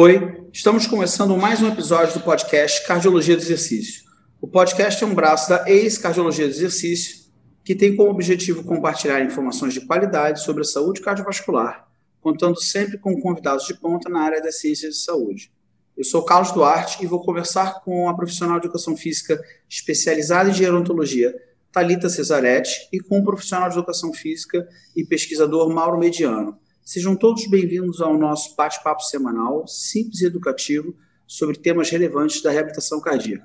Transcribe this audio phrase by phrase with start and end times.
[0.00, 4.04] Oi, estamos começando mais um episódio do podcast Cardiologia do Exercício.
[4.40, 7.32] O podcast é um braço da ex-Cardiologia do Exercício,
[7.64, 11.88] que tem como objetivo compartilhar informações de qualidade sobre a saúde cardiovascular,
[12.20, 15.50] contando sempre com convidados de ponta na área das ciências de saúde.
[15.96, 19.36] Eu sou Carlos Duarte e vou conversar com a profissional de educação física
[19.68, 21.34] especializada em gerontologia,
[21.72, 26.56] Talita Cesaretti, e com o profissional de educação física e pesquisador Mauro Mediano
[26.90, 32.98] Sejam todos bem-vindos ao nosso bate-papo semanal, simples e educativo, sobre temas relevantes da reabilitação
[32.98, 33.44] cardíaca.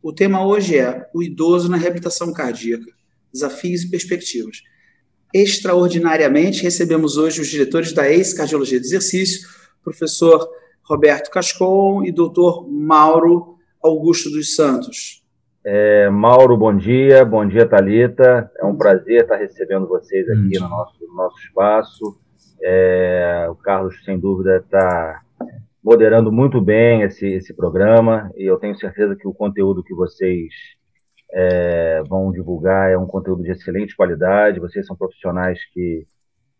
[0.00, 2.86] O tema hoje é o idoso na reabilitação cardíaca,
[3.32, 4.62] desafios e perspectivas.
[5.34, 9.48] Extraordinariamente, recebemos hoje os diretores da ex-cardiologia de exercício,
[9.82, 10.48] professor
[10.84, 15.24] Roberto Cascon e doutor Mauro Augusto dos Santos.
[15.64, 17.24] É, Mauro, bom dia.
[17.24, 18.48] Bom dia, Talita.
[18.56, 22.25] É um prazer estar recebendo vocês aqui no nosso, no nosso espaço.
[22.62, 25.22] É, o Carlos, sem dúvida, está
[25.82, 30.52] moderando muito bem esse, esse programa e eu tenho certeza que o conteúdo que vocês
[31.32, 34.58] é, vão divulgar é um conteúdo de excelente qualidade.
[34.60, 36.04] Vocês são profissionais que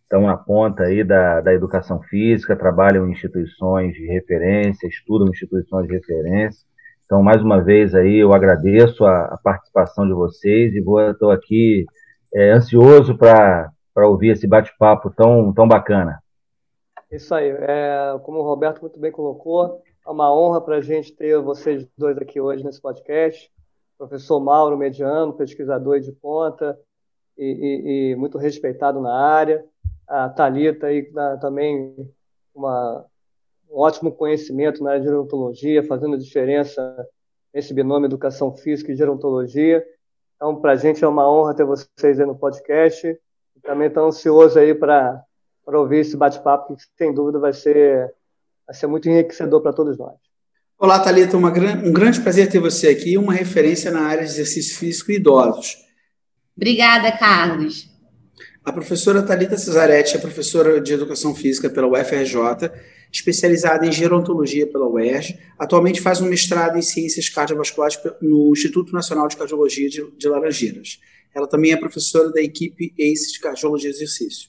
[0.02, 5.88] estão na ponta aí da, da educação física, trabalham em instituições de referência, estudam instituições
[5.88, 6.64] de referência.
[7.04, 10.78] Então, mais uma vez aí, eu agradeço a, a participação de vocês e
[11.10, 11.84] estou aqui
[12.34, 16.22] é, ansioso para para ouvir esse bate-papo tão, tão bacana.
[17.10, 17.48] Isso aí.
[17.48, 21.88] É, como o Roberto muito bem colocou, é uma honra para a gente ter vocês
[21.96, 23.50] dois aqui hoje nesse podcast.
[23.96, 26.78] Professor Mauro Mediano, pesquisador de ponta
[27.38, 29.64] e, e, e muito respeitado na área.
[30.06, 31.96] A Thalita aí, na, também
[32.54, 33.02] uma,
[33.70, 37.08] um ótimo conhecimento na área de gerontologia, fazendo diferença
[37.50, 39.82] nesse binômio educação física e gerontologia.
[40.34, 43.18] Então, para a gente é uma honra ter vocês aí no podcast
[43.62, 45.24] também estou ansioso aí para
[45.66, 48.12] ouvir esse bate-papo, que sem dúvida vai ser,
[48.66, 50.14] vai ser muito enriquecedor para todos nós.
[50.78, 54.78] Olá, Thalita, uma, um grande prazer ter você aqui, uma referência na área de exercício
[54.78, 55.76] físico e idosos.
[56.54, 57.90] Obrigada, Carlos.
[58.64, 62.70] A professora Thalita Cesaretti é professora de Educação Física pela UFRJ,
[63.12, 65.38] especializada em gerontologia pela UERJ.
[65.58, 70.98] Atualmente faz um mestrado em Ciências Cardiovasculares no Instituto Nacional de Cardiologia de, de Laranjeiras.
[71.36, 74.48] Ela também é professora da equipe ACE de Cardiologia e Exercício.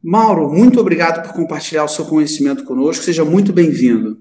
[0.00, 3.04] Mauro, muito obrigado por compartilhar o seu conhecimento conosco.
[3.04, 4.20] Seja muito bem-vindo.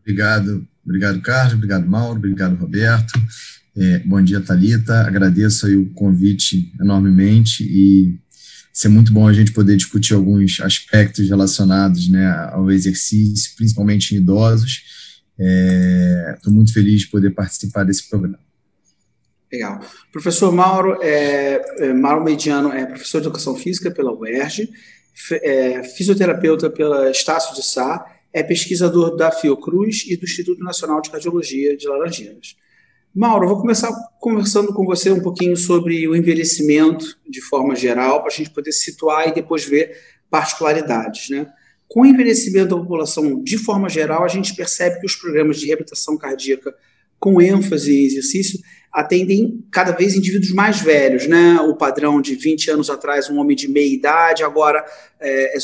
[0.00, 1.54] Obrigado, obrigado, Carlos.
[1.54, 2.18] Obrigado, Mauro.
[2.18, 3.20] Obrigado, Roberto.
[3.76, 5.00] É, bom dia, Talita.
[5.00, 8.16] Agradeço aí o convite enormemente e
[8.72, 14.18] ser muito bom a gente poder discutir alguns aspectos relacionados né, ao exercício, principalmente em
[14.18, 14.84] idosos.
[16.36, 18.49] Estou é, muito feliz de poder participar desse programa.
[19.52, 19.80] Legal.
[20.12, 24.70] Professor Mauro, é, é, Mauro Mediano é professor de Educação Física pela UERJ,
[25.42, 31.10] é, fisioterapeuta pela Estácio de Sá, é pesquisador da Fiocruz e do Instituto Nacional de
[31.10, 32.56] Cardiologia de Laranjeiras.
[33.12, 33.90] Mauro, vou começar
[34.20, 38.70] conversando com você um pouquinho sobre o envelhecimento de forma geral, para a gente poder
[38.70, 39.98] situar e depois ver
[40.30, 41.28] particularidades.
[41.28, 41.44] Né?
[41.88, 45.66] Com o envelhecimento da população de forma geral, a gente percebe que os programas de
[45.66, 46.72] reabilitação cardíaca
[47.18, 48.60] com ênfase em exercício
[48.92, 51.60] atendem cada vez indivíduos mais velhos, né?
[51.60, 54.84] O padrão de 20 anos atrás, um homem de meia idade, agora
[55.20, 55.60] é, é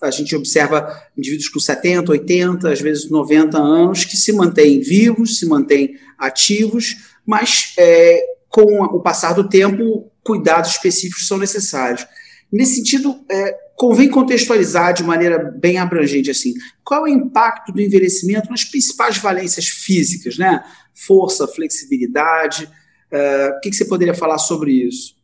[0.00, 5.38] a gente observa indivíduos com 70, 80, às vezes 90 anos, que se mantêm vivos,
[5.38, 6.96] se mantêm ativos,
[7.26, 12.06] mas é, com o passar do tempo, cuidados específicos são necessários.
[12.50, 17.80] Nesse sentido, é, convém contextualizar de maneira bem abrangente assim, qual é o impacto do
[17.80, 20.62] envelhecimento nas principais valências físicas, né?
[21.06, 22.64] Força, flexibilidade.
[23.12, 25.16] Uh, o que, você poderia falar sobre isso?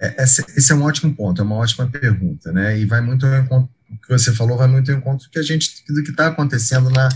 [0.00, 2.78] É, esse, esse, é um ótimo ponto, é uma ótima pergunta, né?
[2.78, 5.38] E vai muito ao encontro, o que você falou vai muito ao encontro do que
[5.38, 7.08] a gente, do que está acontecendo na,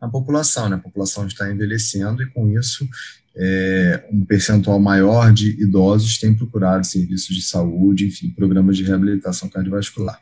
[0.00, 0.76] na população, né?
[0.76, 2.86] A população está envelhecendo e com isso
[3.38, 9.48] é, um percentual maior de idosos tem procurado serviços de saúde, enfim, programas de reabilitação
[9.48, 10.18] cardiovascular.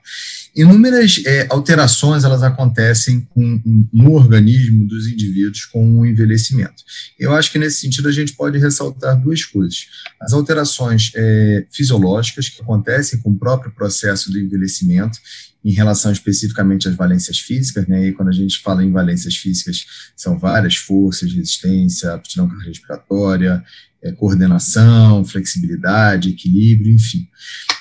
[0.55, 3.61] Inúmeras é, alterações elas acontecem com,
[3.93, 6.83] no organismo dos indivíduos com o envelhecimento.
[7.19, 9.87] Eu acho que nesse sentido a gente pode ressaltar duas coisas:
[10.21, 15.19] as alterações é, fisiológicas que acontecem com o próprio processo do envelhecimento
[15.65, 18.09] em relação especificamente às valências físicas, né?
[18.09, 23.65] E quando a gente fala em valências físicas, são várias forças, resistência, aptidão cardiorrespiratória,
[24.03, 27.27] é, coordenação, flexibilidade, equilíbrio, enfim.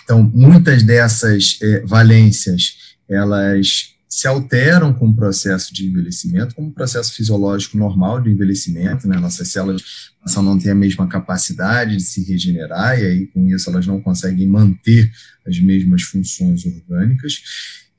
[0.04, 2.78] Então, muitas dessas é, valências,
[3.10, 9.08] elas se alteram com o processo de envelhecimento, como um processo fisiológico normal de envelhecimento,
[9.08, 9.20] né?
[9.20, 9.82] Nossas células
[10.22, 13.88] passam a não ter a mesma capacidade de se regenerar, e aí com isso elas
[13.88, 15.12] não conseguem manter
[15.48, 17.34] as mesmas funções orgânicas.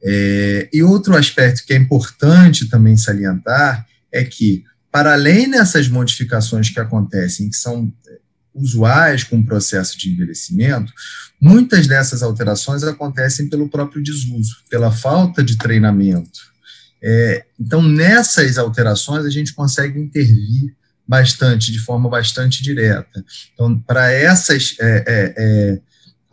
[0.03, 6.71] É, e outro aspecto que é importante também salientar é que, para além dessas modificações
[6.71, 7.93] que acontecem, que são
[8.55, 10.93] usuais com o processo de envelhecimento,
[11.41, 16.55] muitas dessas alterações acontecem pelo próprio desuso, pela falta de treinamento.
[17.03, 20.75] É, então, nessas alterações, a gente consegue intervir
[21.07, 23.25] bastante, de forma bastante direta.
[23.53, 25.81] Então, para essas é, é, é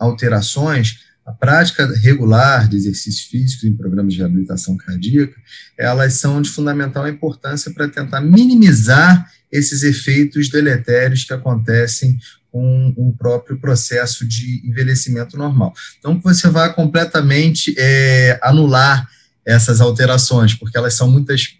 [0.02, 5.36] alterações, a prática regular de exercícios físicos em programas de reabilitação cardíaca,
[5.78, 12.18] elas são de fundamental importância para tentar minimizar esses efeitos deletérios que acontecem
[12.50, 15.72] com o próprio processo de envelhecimento normal.
[15.98, 19.08] Então, você vai completamente é, anular
[19.44, 21.56] essas alterações, porque elas são muitas,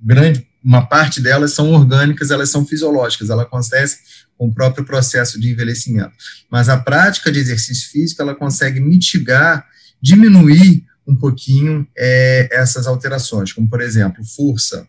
[0.00, 3.98] grande, uma parte delas são orgânicas, elas são fisiológicas, ela acontece
[4.36, 6.12] com o próprio processo de envelhecimento.
[6.50, 9.66] Mas a prática de exercício físico, ela consegue mitigar,
[10.00, 14.86] diminuir um pouquinho é, essas alterações, como, por exemplo, força.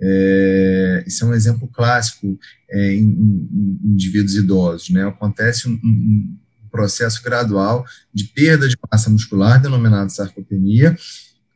[0.00, 2.38] É, isso é um exemplo clássico
[2.70, 4.90] é, em, em, indivíduos idosos.
[4.90, 5.06] Né?
[5.06, 6.36] Acontece um, um
[6.70, 10.96] processo gradual de perda de massa muscular, denominado sarcopenia,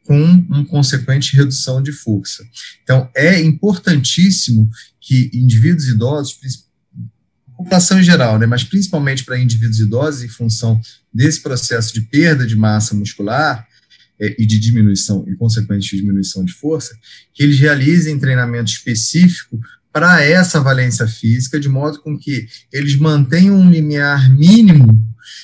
[0.05, 2.45] com uma consequente redução de força.
[2.83, 4.69] Então, é importantíssimo
[5.01, 6.39] que indivíduos idosos,
[7.63, 10.81] população em geral, né, mas principalmente para indivíduos idosos, em função
[11.13, 13.67] desse processo de perda de massa muscular
[14.21, 16.95] é, e de diminuição, e consequente diminuição de força,
[17.33, 19.59] que eles realizem treinamento específico
[19.93, 24.87] para essa valência física, de modo com que eles mantenham um limiar mínimo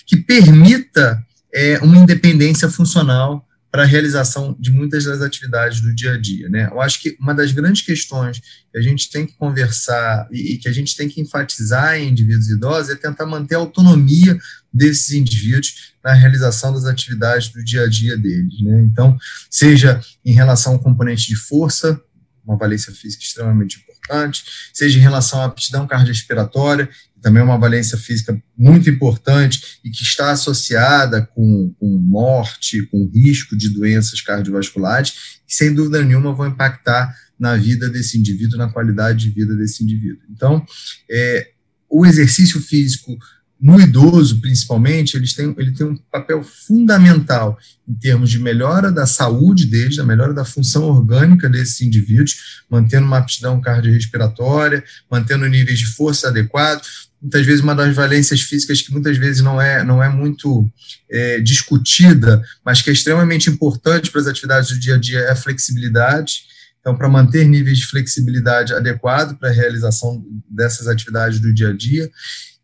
[0.06, 1.22] que permita
[1.52, 6.48] é, uma independência funcional para a realização de muitas das atividades do dia a dia.
[6.48, 6.68] Né?
[6.70, 10.68] Eu acho que uma das grandes questões que a gente tem que conversar e, que
[10.68, 14.38] a gente tem que enfatizar em indivíduos idosos é tentar manter a autonomia
[14.72, 18.60] desses indivíduos na realização das atividades do dia a dia deles.
[18.62, 18.80] Né?
[18.82, 19.18] Então,
[19.50, 22.00] seja em relação ao componente de força,
[22.46, 24.42] uma valência física extremamente importante,
[24.72, 26.88] seja em relação à aptidão cardiorrespiratória,
[27.28, 33.06] também é uma valência física muito importante e que está associada com, com morte, com
[33.14, 35.10] risco de doenças cardiovasculares,
[35.46, 39.84] que sem dúvida nenhuma vão impactar na vida desse indivíduo, na qualidade de vida desse
[39.84, 40.22] indivíduo.
[40.30, 40.64] Então,
[41.10, 41.50] é,
[41.90, 43.18] o exercício físico
[43.60, 47.58] no idoso, principalmente, eles têm, ele tem um papel fundamental
[47.88, 53.06] em termos de melhora da saúde deles, da melhora da função orgânica desses indivíduos, mantendo
[53.06, 57.07] uma aptidão cardiorrespiratória, mantendo níveis de força adequados.
[57.20, 60.70] Muitas vezes, uma das valências físicas que muitas vezes não é, não é muito
[61.10, 65.30] é, discutida, mas que é extremamente importante para as atividades do dia a dia é
[65.30, 66.42] a flexibilidade.
[66.80, 71.72] Então, para manter níveis de flexibilidade adequados para a realização dessas atividades do dia a
[71.76, 72.08] dia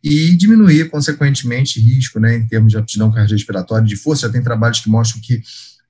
[0.03, 4.27] e diminuir, consequentemente, risco né, em termos de aptidão cardiorrespiratória, de força.
[4.27, 5.43] Já tem trabalhos que mostram que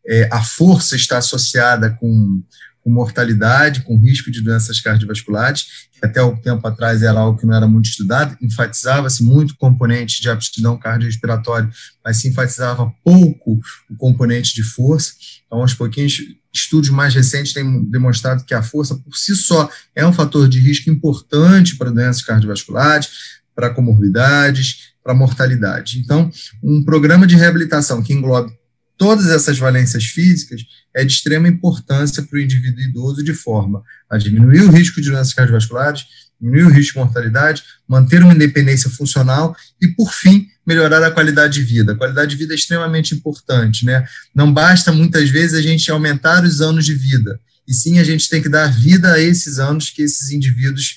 [0.07, 2.43] é, a força está associada com,
[2.85, 7.47] com, mortalidade, com risco de doenças cardiovasculares, que até o tempo atrás era algo que
[7.47, 11.71] não era muito estudado, enfatizava-se muito o componente de aptidão cardiorrespiratória,
[12.05, 13.59] mas se enfatizava pouco
[13.91, 15.15] o componente de força.
[15.47, 16.21] Então, aos pouquinhos,
[16.53, 20.61] estudos mais recentes têm demonstrado que a força, por si só, é um fator de
[20.61, 23.09] risco importante para doenças cardiovasculares,
[23.55, 25.99] para comorbidades, para mortalidade.
[25.99, 26.31] Então,
[26.63, 28.53] um programa de reabilitação que englobe
[28.97, 30.63] todas essas valências físicas
[30.95, 35.11] é de extrema importância para o indivíduo idoso, de forma a diminuir o risco de
[35.11, 36.05] doenças cardiovasculares,
[36.41, 41.55] diminuir o risco de mortalidade, manter uma independência funcional e, por fim, melhorar a qualidade
[41.55, 41.93] de vida.
[41.93, 44.07] A qualidade de vida é extremamente importante, né?
[44.35, 48.29] Não basta muitas vezes a gente aumentar os anos de vida, e sim a gente
[48.29, 50.95] tem que dar vida a esses anos que esses indivíduos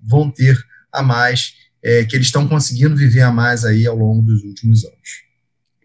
[0.00, 0.56] vão ter
[0.92, 4.84] a mais é, que eles estão conseguindo viver a mais aí ao longo dos últimos
[4.84, 5.23] anos.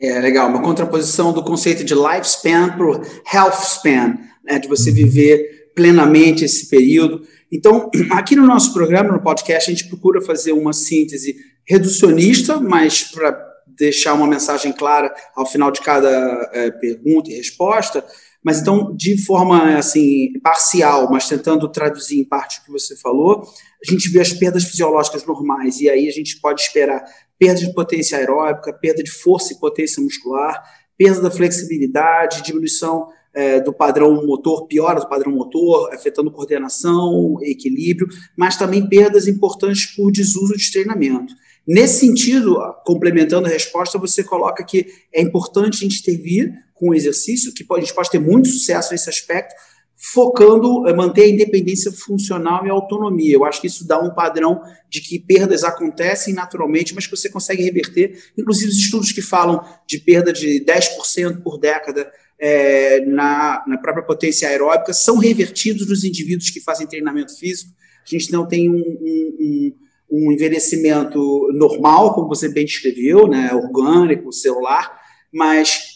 [0.01, 3.01] É legal, uma contraposição do conceito de lifespan para o
[3.33, 7.21] health span, né, de você viver plenamente esse período.
[7.51, 11.35] Então, aqui no nosso programa, no podcast, a gente procura fazer uma síntese
[11.67, 13.37] reducionista, mas para
[13.67, 18.05] deixar uma mensagem clara ao final de cada é, pergunta e resposta,
[18.43, 23.43] mas então, de forma assim parcial, mas tentando traduzir em parte o que você falou,
[23.85, 27.03] a gente vê as perdas fisiológicas normais, e aí a gente pode esperar
[27.39, 30.61] perda de potência aeróbica, perda de força e potência muscular,
[30.97, 38.09] perda da flexibilidade, diminuição é, do padrão motor, piora do padrão motor, afetando coordenação, equilíbrio,
[38.35, 41.33] mas também perdas importantes por desuso de treinamento.
[41.65, 46.95] Nesse sentido, complementando a resposta, você coloca que é importante a gente intervir com o
[46.95, 49.53] exercício, que a gente pode ter muito sucesso nesse aspecto,
[50.01, 53.35] focando, eh, manter a independência funcional e autonomia.
[53.35, 57.29] Eu acho que isso dá um padrão de que perdas acontecem naturalmente, mas que você
[57.29, 58.17] consegue reverter.
[58.37, 64.05] Inclusive, os estudos que falam de perda de 10% por década é, na, na própria
[64.05, 67.73] potência aeróbica são revertidos nos indivíduos que fazem treinamento físico.
[68.01, 69.75] A gente não tem um, um,
[70.09, 71.19] um envelhecimento
[71.53, 74.97] normal, como você bem descreveu, né, orgânico, celular,
[75.29, 75.88] mas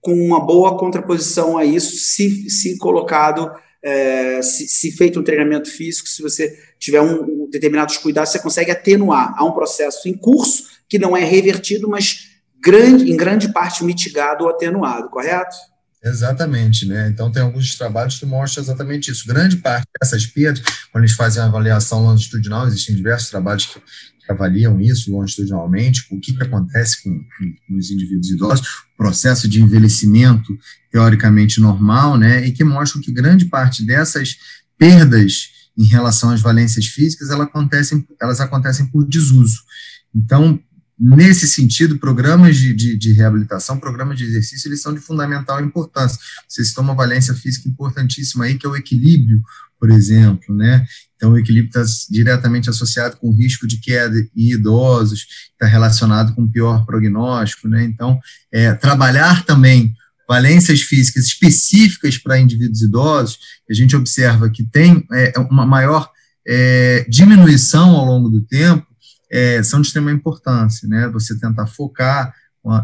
[0.00, 3.50] com uma boa contraposição a isso, se, se colocado,
[3.82, 8.38] é, se, se, feito um treinamento físico, se você tiver um, um, determinados cuidados, você
[8.38, 9.34] consegue atenuar.
[9.36, 14.44] Há um processo em curso que não é revertido, mas grande, em grande parte mitigado
[14.44, 15.56] ou atenuado, correto?
[16.02, 17.08] Exatamente, né?
[17.08, 19.26] Então tem alguns trabalhos que mostram exatamente isso.
[19.26, 20.62] Grande parte dessas perdas,
[20.92, 26.20] quando eles fazem a avaliação longitudinal, existem diversos trabalhos que, que avaliam isso longitudinalmente, o
[26.20, 30.56] que, que acontece com, com, os indivíduos idosos, o processo de envelhecimento
[30.92, 32.46] teoricamente normal, né?
[32.46, 34.36] E que mostram que grande parte dessas
[34.78, 39.62] perdas em relação às valências físicas, elas acontecem, elas acontecem por desuso.
[40.14, 40.60] Então,
[41.00, 46.18] Nesse sentido, programas de, de, de, reabilitação, programas de exercício, eles são de fundamental importância.
[46.48, 49.40] Vocês estão uma valência física importantíssima aí, que é o equilíbrio,
[49.78, 50.84] por exemplo, né?
[51.14, 56.34] Então, o equilíbrio está diretamente associado com o risco de queda em idosos, está relacionado
[56.34, 57.84] com pior prognóstico, né?
[57.84, 58.18] Então,
[58.52, 59.94] é, trabalhar também
[60.28, 63.38] valências físicas específicas para indivíduos idosos,
[63.70, 66.10] a gente observa que tem é, uma maior
[66.46, 68.86] é, diminuição ao longo do tempo,
[69.30, 71.08] é, são de extrema importância, né?
[71.08, 72.32] Você tentar focar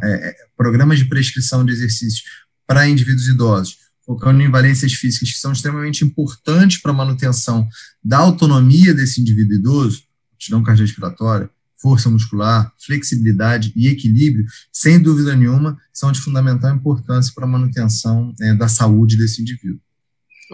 [0.02, 2.22] é, é, programas de prescrição de exercícios
[2.66, 7.68] para indivíduos idosos, focando em valências físicas que são extremamente importantes para a manutenção
[8.02, 10.02] da autonomia desse indivíduo idoso,
[10.34, 17.44] aptidão cardiorrespiratória, força muscular, flexibilidade e equilíbrio, sem dúvida nenhuma, são de fundamental importância para
[17.44, 19.83] a manutenção é, da saúde desse indivíduo.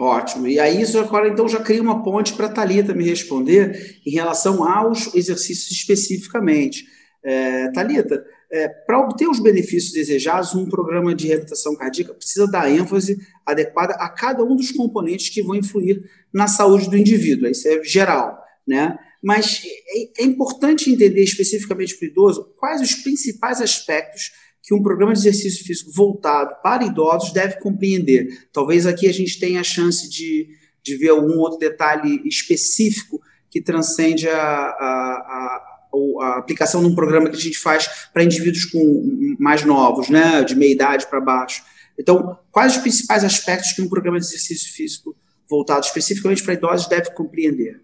[0.00, 0.49] Ótimo.
[0.49, 4.11] E aí, isso agora, então, já cria uma ponte para a Thalita me responder em
[4.11, 6.87] relação aos exercícios especificamente.
[7.23, 12.71] É, Thalita, é, para obter os benefícios desejados, um programa de reabilitação cardíaca precisa dar
[12.71, 16.02] ênfase adequada a cada um dos componentes que vão influir
[16.33, 17.50] na saúde do indivíduo.
[17.50, 18.99] Isso é geral, né?
[19.23, 24.33] Mas é, é importante entender especificamente para o idoso quais os principais aspectos
[24.71, 28.47] que um programa de exercício físico voltado para idosos deve compreender.
[28.53, 30.49] Talvez aqui a gente tenha a chance de,
[30.81, 36.95] de ver algum outro detalhe específico que transcende a, a, a, a aplicação de um
[36.95, 41.21] programa que a gente faz para indivíduos com mais novos, né, de meia idade para
[41.21, 41.65] baixo.
[41.99, 45.17] Então, quais os principais aspectos que um programa de exercício físico
[45.49, 47.83] voltado especificamente para idosos deve compreender?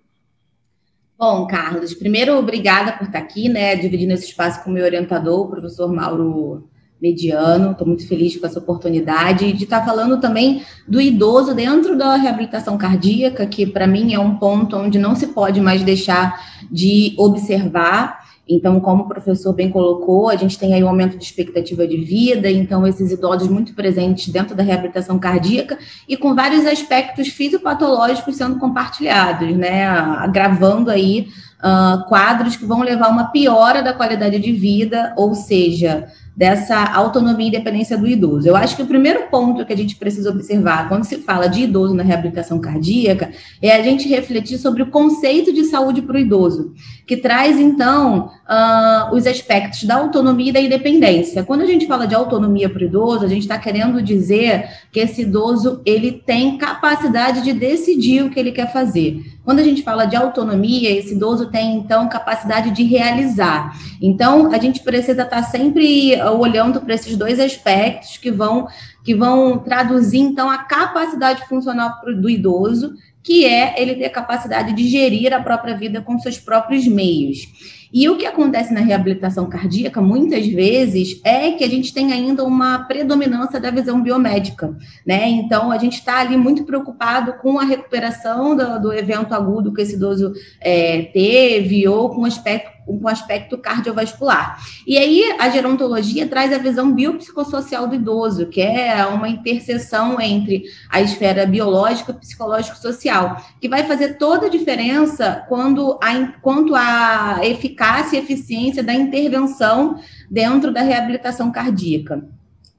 [1.18, 5.46] Bom, Carlos, primeiro, obrigada por estar aqui, né, dividindo esse espaço com o meu orientador,
[5.46, 7.72] o professor Mauro Mediano.
[7.72, 9.52] Estou muito feliz com essa oportunidade.
[9.52, 14.36] De estar falando também do idoso dentro da reabilitação cardíaca, que para mim é um
[14.36, 18.26] ponto onde não se pode mais deixar de observar.
[18.48, 21.96] Então, como o professor bem colocou, a gente tem aí um aumento de expectativa de
[21.96, 25.76] vida, então esses idosos muito presentes dentro da reabilitação cardíaca
[26.08, 31.26] e com vários aspectos fisiopatológicos sendo compartilhados, né, agravando aí
[31.58, 36.06] uh, quadros que vão levar a uma piora da qualidade de vida, ou seja,
[36.36, 38.46] dessa autonomia e independência do idoso.
[38.46, 41.62] Eu acho que o primeiro ponto que a gente precisa observar quando se fala de
[41.62, 43.30] idoso na reabilitação cardíaca
[43.62, 46.74] é a gente refletir sobre o conceito de saúde para o idoso,
[47.06, 51.44] que traz, então, uh, os aspectos da autonomia e da independência.
[51.44, 54.98] Quando a gente fala de autonomia para o idoso, a gente está querendo dizer que
[54.98, 59.22] esse idoso ele tem capacidade de decidir o que ele quer fazer.
[59.44, 63.78] Quando a gente fala de autonomia, esse idoso tem, então, capacidade de realizar.
[64.02, 68.66] Então, a gente precisa estar tá sempre olhando para esses dois aspectos que vão,
[69.04, 72.94] que vão traduzir, então, a capacidade funcional do idoso,
[73.26, 77.48] que é ele ter a capacidade de gerir a própria vida com seus próprios meios.
[77.92, 82.44] E o que acontece na reabilitação cardíaca, muitas vezes, é que a gente tem ainda
[82.44, 85.28] uma predominância da visão biomédica, né?
[85.28, 89.82] Então, a gente está ali muito preocupado com a recuperação do, do evento agudo que
[89.82, 94.62] esse idoso é, teve, ou com o aspecto um aspecto cardiovascular.
[94.86, 100.64] E aí a gerontologia traz a visão biopsicossocial do idoso, que é uma interseção entre
[100.88, 107.40] a esfera biológica, psicológico social, que vai fazer toda a diferença quando a, quanto à
[107.42, 109.98] eficácia e eficiência da intervenção
[110.30, 112.24] dentro da reabilitação cardíaca.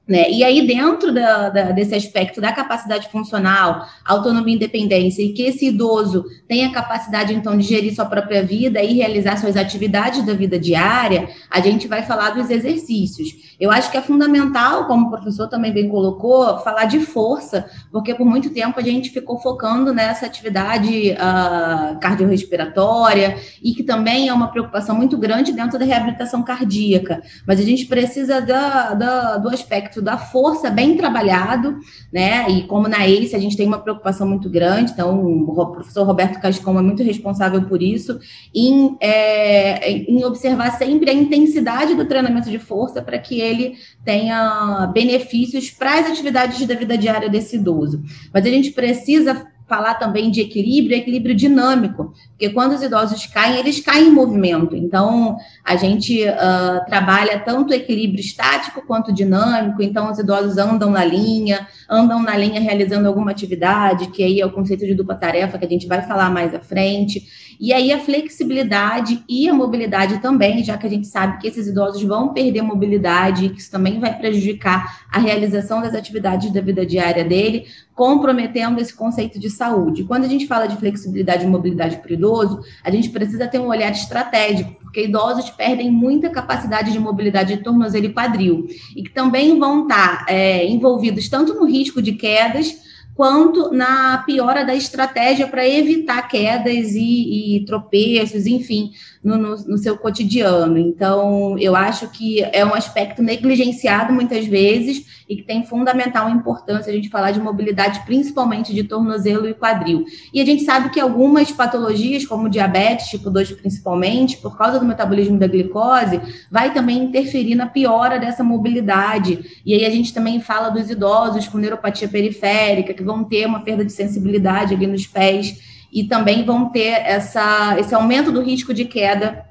[0.08, 0.30] Né?
[0.30, 5.42] E aí, dentro da, da, desse aspecto da capacidade funcional, autonomia e independência, e que
[5.42, 10.32] esse idoso tenha capacidade, então, de gerir sua própria vida e realizar suas atividades da
[10.32, 13.54] vida diária, a gente vai falar dos exercícios.
[13.60, 18.14] Eu acho que é fundamental, como o professor também bem colocou, falar de força, porque
[18.14, 24.32] por muito tempo a gente ficou focando nessa atividade uh, cardiorrespiratória, e que também é
[24.32, 27.20] uma preocupação muito grande dentro da reabilitação cardíaca.
[27.46, 31.78] Mas a gente precisa da, do aspecto aspecto da força bem trabalhado,
[32.12, 32.48] né?
[32.48, 36.40] E como na ACE a gente tem uma preocupação muito grande, então o professor Roberto
[36.40, 38.18] Cascão é muito responsável por isso,
[38.54, 43.74] em, é, em observar sempre a intensidade do treinamento de força para que ele
[44.04, 48.02] tenha benefícios para as atividades da vida diária desse idoso.
[48.32, 53.58] Mas a gente precisa falar também de equilíbrio, equilíbrio dinâmico, porque quando os idosos caem,
[53.58, 54.74] eles caem em movimento.
[54.74, 59.82] Então, a gente uh, trabalha tanto equilíbrio estático quanto dinâmico.
[59.82, 64.46] Então, os idosos andam na linha, andam na linha realizando alguma atividade, que aí é
[64.46, 67.26] o conceito de dupla tarefa, que a gente vai falar mais à frente.
[67.60, 71.66] E aí a flexibilidade e a mobilidade também, já que a gente sabe que esses
[71.66, 76.60] idosos vão perder mobilidade e que isso também vai prejudicar a realização das atividades da
[76.60, 80.04] vida diária dele, comprometendo esse conceito de saúde.
[80.04, 83.58] Quando a gente fala de flexibilidade e mobilidade para o idoso, a gente precisa ter
[83.58, 89.02] um olhar estratégico, porque idosos perdem muita capacidade de mobilidade de tornozelo e quadril, e
[89.02, 92.76] que também vão estar é, envolvidos tanto no risco de quedas,
[93.14, 98.92] quanto na piora da estratégia para evitar quedas e, e tropeços, enfim,
[99.28, 100.78] no, no, no, seu cotidiano.
[100.78, 106.90] Então, eu acho que é um aspecto negligenciado muitas vezes e que tem fundamental importância
[106.90, 110.06] a gente falar de mobilidade, principalmente de tornozelo e quadril.
[110.32, 114.86] E a gente sabe que algumas patologias, como diabetes tipo 2 principalmente, por causa do
[114.86, 116.20] metabolismo da glicose,
[116.50, 119.60] vai também interferir na piora dessa mobilidade.
[119.66, 123.60] E aí a gente também fala dos idosos com neuropatia periférica, que vão ter uma
[123.60, 128.74] perda de sensibilidade ali nos pés e também vão ter essa, esse aumento do risco
[128.74, 129.44] de queda,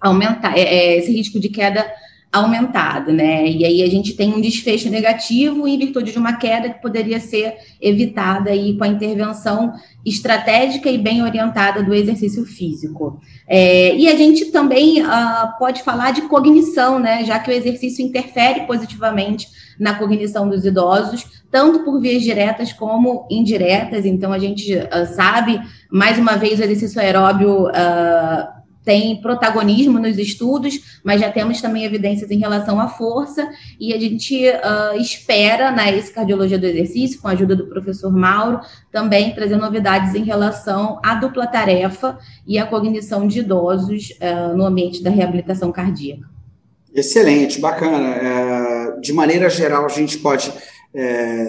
[0.00, 1.86] aumentar, é, é, esse risco de queda
[2.34, 3.48] aumentado, né?
[3.48, 7.20] E aí a gente tem um desfecho negativo em virtude de uma queda que poderia
[7.20, 9.72] ser evitada aí com a intervenção
[10.04, 13.20] estratégica e bem orientada do exercício físico.
[13.48, 17.24] É, e a gente também uh, pode falar de cognição, né?
[17.24, 19.46] Já que o exercício interfere positivamente
[19.78, 24.04] na cognição dos idosos, tanto por vias diretas como indiretas.
[24.04, 30.18] Então, a gente uh, sabe, mais uma vez, o exercício aeróbio uh, tem protagonismo nos
[30.18, 33.48] estudos, mas já temos também evidências em relação à força,
[33.80, 38.12] e a gente uh, espera, na né, cardiologia do exercício, com a ajuda do professor
[38.12, 38.60] Mauro,
[38.92, 44.66] também trazer novidades em relação à dupla tarefa e à cognição de idosos uh, no
[44.66, 46.34] ambiente da reabilitação cardíaca.
[46.94, 48.14] Excelente, bacana.
[48.14, 50.52] É, de maneira geral, a gente pode
[50.94, 51.48] é,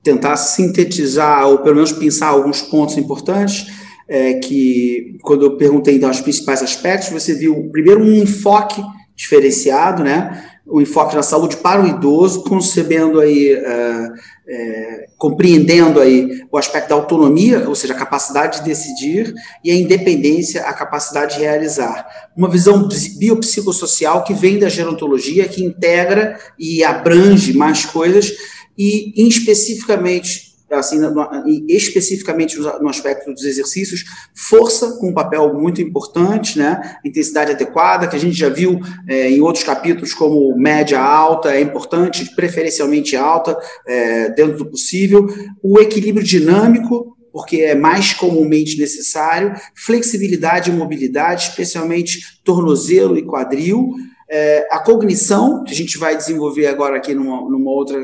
[0.00, 3.79] tentar sintetizar ou pelo menos pensar alguns pontos importantes.
[4.12, 8.82] É, que quando eu perguntei então, os principais aspectos, você viu primeiro um enfoque
[9.14, 10.44] diferenciado, né?
[10.66, 14.08] O enfoque na saúde para o idoso, concebendo aí, é,
[14.48, 19.74] é, compreendendo aí o aspecto da autonomia, ou seja, a capacidade de decidir, e a
[19.76, 22.04] independência, a capacidade de realizar.
[22.36, 28.32] Uma visão biopsicossocial que vem da gerontologia, que integra e abrange mais coisas,
[28.76, 31.12] e especificamente assim, no,
[31.68, 34.04] especificamente no aspecto dos exercícios,
[34.34, 36.98] força com um papel muito importante, né?
[37.04, 41.60] Intensidade adequada, que a gente já viu é, em outros capítulos, como média alta, é
[41.60, 45.26] importante, preferencialmente alta, é, dentro do possível.
[45.62, 53.94] O equilíbrio dinâmico, porque é mais comumente necessário, flexibilidade e mobilidade, especialmente tornozelo e quadril.
[54.28, 57.98] É, a cognição, que a gente vai desenvolver agora aqui numa, numa outra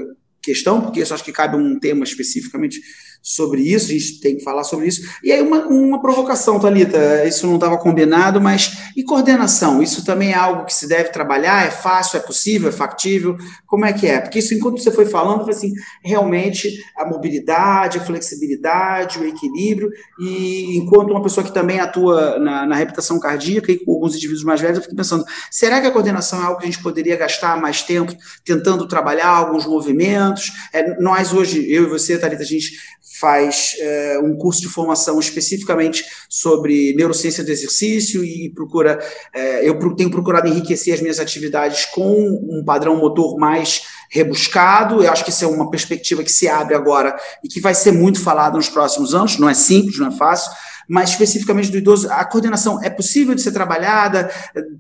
[0.47, 2.81] questão, porque isso acho que cabe um tema especificamente
[3.27, 5.03] sobre isso, a gente tem que falar sobre isso.
[5.21, 9.83] E aí, uma, uma provocação, Thalita, isso não estava combinado, mas e coordenação?
[9.83, 11.67] Isso também é algo que se deve trabalhar?
[11.67, 13.37] É fácil, é possível, é factível?
[13.67, 14.21] Como é que é?
[14.21, 15.73] Porque isso, enquanto você foi falando, foi assim,
[16.05, 22.65] realmente a mobilidade, a flexibilidade, o equilíbrio, e enquanto uma pessoa que também atua na,
[22.65, 25.91] na reabilitação cardíaca e com alguns indivíduos mais velhos, eu fico pensando, será que a
[25.91, 30.53] coordenação é algo que a gente poderia gastar mais tempo tentando trabalhar alguns movimentos?
[30.73, 32.77] É, nós hoje, eu e você, Thalita, a gente
[33.21, 38.99] faz é, um curso de formação especificamente sobre neurociência do exercício e procura,
[39.35, 45.03] é, eu tenho procurado enriquecer as minhas atividades com um padrão motor mais rebuscado.
[45.03, 47.93] Eu acho que isso é uma perspectiva que se abre agora e que vai ser
[47.93, 49.39] muito falada nos próximos anos.
[49.39, 50.53] Não é simples, não é fácil,
[50.89, 54.31] mas especificamente do idoso, a coordenação é possível de ser trabalhada,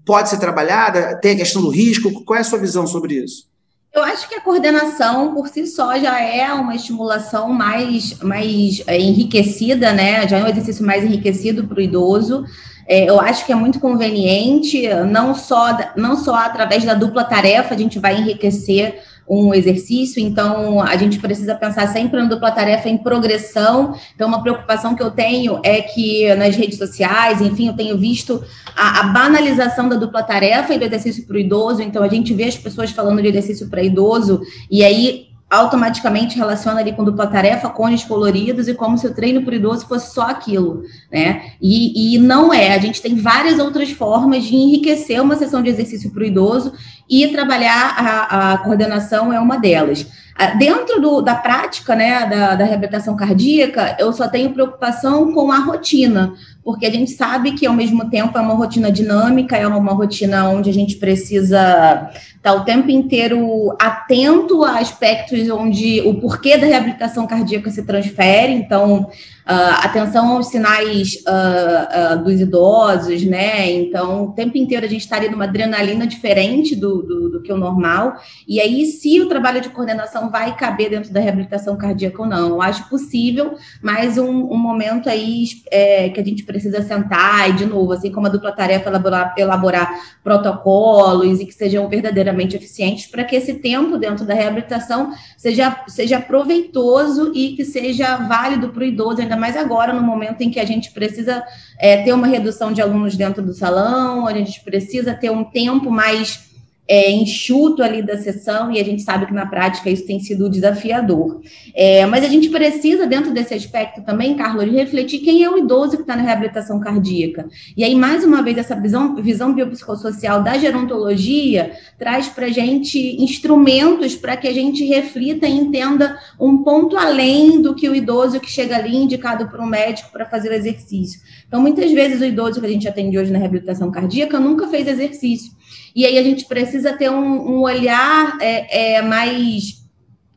[0.04, 2.24] pode ser trabalhada, tem a questão do risco.
[2.24, 3.55] Qual é a sua visão sobre isso?
[3.96, 9.00] Eu acho que a coordenação por si só já é uma estimulação mais, mais é,
[9.00, 10.28] enriquecida, né?
[10.28, 12.44] Já é um exercício mais enriquecido para o idoso.
[12.86, 17.74] É, eu acho que é muito conveniente, não só, não só através da dupla tarefa
[17.74, 22.88] a gente vai enriquecer um exercício, então a gente precisa pensar sempre na dupla tarefa
[22.88, 23.94] em progressão.
[24.14, 28.42] Então, uma preocupação que eu tenho é que nas redes sociais, enfim, eu tenho visto
[28.76, 31.82] a, a banalização da dupla tarefa e do exercício para o idoso.
[31.82, 36.80] Então, a gente vê as pessoas falando de exercício para idoso, e aí automaticamente relaciona
[36.80, 40.22] ali com dupla tarefa, cones coloridos, e como se o treino por idoso fosse só
[40.22, 41.52] aquilo, né?
[41.62, 45.70] E, e não é, a gente tem várias outras formas de enriquecer uma sessão de
[45.70, 46.72] exercício para o idoso
[47.08, 50.06] e trabalhar a, a coordenação é uma delas.
[50.38, 55.50] Ah, dentro do, da prática né, da, da reabilitação cardíaca, eu só tenho preocupação com
[55.50, 59.66] a rotina, porque a gente sabe que, ao mesmo tempo, é uma rotina dinâmica, é
[59.66, 66.20] uma rotina onde a gente precisa estar o tempo inteiro atento a aspectos onde o
[66.20, 68.52] porquê da reabilitação cardíaca se transfere.
[68.52, 69.08] Então,
[69.48, 73.70] Uh, atenção aos sinais uh, uh, dos idosos, né?
[73.70, 77.56] Então, o tempo inteiro a gente estaria numa adrenalina diferente do, do, do, que o
[77.56, 78.16] normal.
[78.48, 82.48] E aí, se o trabalho de coordenação vai caber dentro da reabilitação cardíaca ou não,
[82.48, 87.52] eu acho possível, mas um, um momento aí é, que a gente precisa sentar e,
[87.52, 89.92] de novo, assim como a dupla tarefa, elaborar, elaborar
[90.24, 96.20] protocolos e que sejam verdadeiramente eficientes para que esse tempo dentro da reabilitação seja, seja
[96.20, 100.50] proveitoso e que seja válido para o idoso, ainda ainda mais agora, no momento em
[100.50, 101.44] que a gente precisa
[101.78, 105.90] é, ter uma redução de alunos dentro do salão, a gente precisa ter um tempo
[105.90, 106.55] mais
[106.88, 110.48] é, enxuto ali da sessão, e a gente sabe que na prática isso tem sido
[110.48, 111.40] desafiador.
[111.74, 115.96] É, mas a gente precisa, dentro desse aspecto também, Carlos, refletir quem é o idoso
[115.96, 117.48] que está na reabilitação cardíaca.
[117.76, 122.98] E aí, mais uma vez, essa visão, visão biopsicossocial da gerontologia traz para a gente
[123.20, 128.38] instrumentos para que a gente reflita e entenda um ponto além do que o idoso
[128.38, 131.20] que chega ali indicado por um médico para fazer o exercício.
[131.48, 134.86] Então, muitas vezes, o idoso que a gente atende hoje na reabilitação cardíaca nunca fez
[134.86, 135.55] exercício.
[135.94, 139.84] E aí a gente precisa ter um, um olhar é, é, mais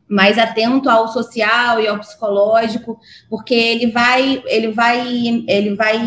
[0.08, 6.00] mais atento ao social e ao psicológico, porque ele vai ele vai ele vai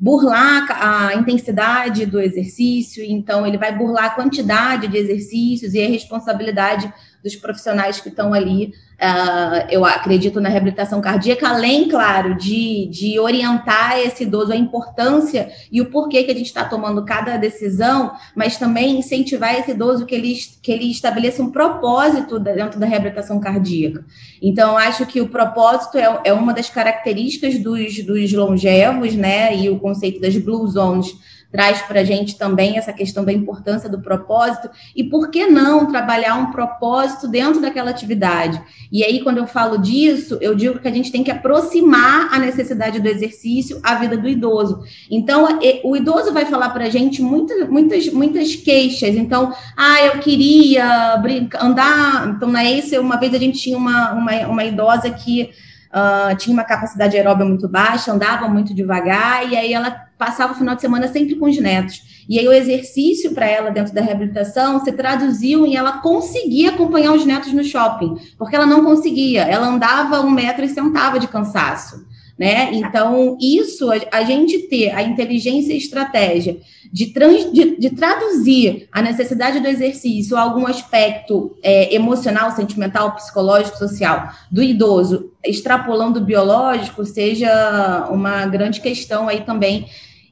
[0.00, 5.88] burlar a intensidade do exercício, então ele vai burlar a quantidade de exercícios e a
[5.88, 12.86] responsabilidade dos profissionais que estão ali Uh, eu acredito na reabilitação cardíaca, além, claro, de,
[12.86, 17.36] de orientar esse idoso a importância e o porquê que a gente está tomando cada
[17.36, 22.86] decisão, mas também incentivar esse idoso que ele, que ele estabeleça um propósito dentro da
[22.86, 24.04] reabilitação cardíaca.
[24.42, 29.56] Então, acho que o propósito é, é uma das características dos, dos longevos, né?
[29.56, 31.14] E o conceito das blue zones
[31.50, 35.86] traz para a gente também essa questão da importância do propósito e por que não
[35.86, 38.60] trabalhar um propósito dentro daquela atividade.
[38.92, 42.38] E aí, quando eu falo disso, eu digo que a gente tem que aproximar a
[42.38, 44.82] necessidade do exercício à vida do idoso.
[45.10, 49.14] Então, o idoso vai falar para a gente muitas, muitas, muitas queixas.
[49.14, 52.34] Então, ah, eu queria brincar, andar.
[52.36, 55.50] Então, na esse uma vez a gente tinha uma, uma, uma idosa que
[55.92, 60.56] uh, tinha uma capacidade aeróbica muito baixa, andava muito devagar, e aí ela passava o
[60.56, 62.24] final de semana sempre com os netos.
[62.28, 67.12] E aí o exercício para ela dentro da reabilitação se traduziu em ela conseguir acompanhar
[67.12, 71.28] os netos no shopping, porque ela não conseguia, ela andava um metro e sentava de
[71.28, 72.07] cansaço
[72.38, 72.70] né?
[72.72, 76.58] Então, isso, a, gente ter a inteligência e estratégia
[76.92, 83.14] de, trans, de, de, traduzir a necessidade do exercício a algum aspecto é, emocional, sentimental,
[83.16, 89.86] psicológico, social do idoso, extrapolando o biológico, seja uma grande questão aí também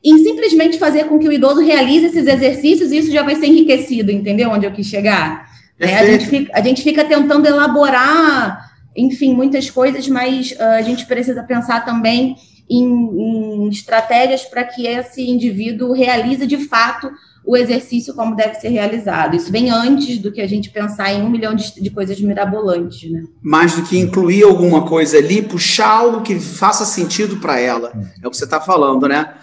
[0.04, 4.12] em simplesmente fazer com que o idoso realize esses exercícios, isso já vai ser enriquecido,
[4.12, 4.50] entendeu?
[4.50, 5.50] Onde eu quis chegar.
[5.80, 8.65] É, a, gente fica, a gente fica tentando elaborar
[8.96, 12.36] enfim, muitas coisas, mas uh, a gente precisa pensar também
[12.68, 17.10] em, em estratégias para que esse indivíduo realize de fato
[17.46, 19.36] o exercício como deve ser realizado.
[19.36, 23.08] Isso vem antes do que a gente pensar em um milhão de, de coisas mirabolantes,
[23.08, 23.22] né?
[23.40, 27.92] Mais do que incluir alguma coisa ali, puxar algo que faça sentido para ela.
[28.20, 29.34] É o que você está falando, né?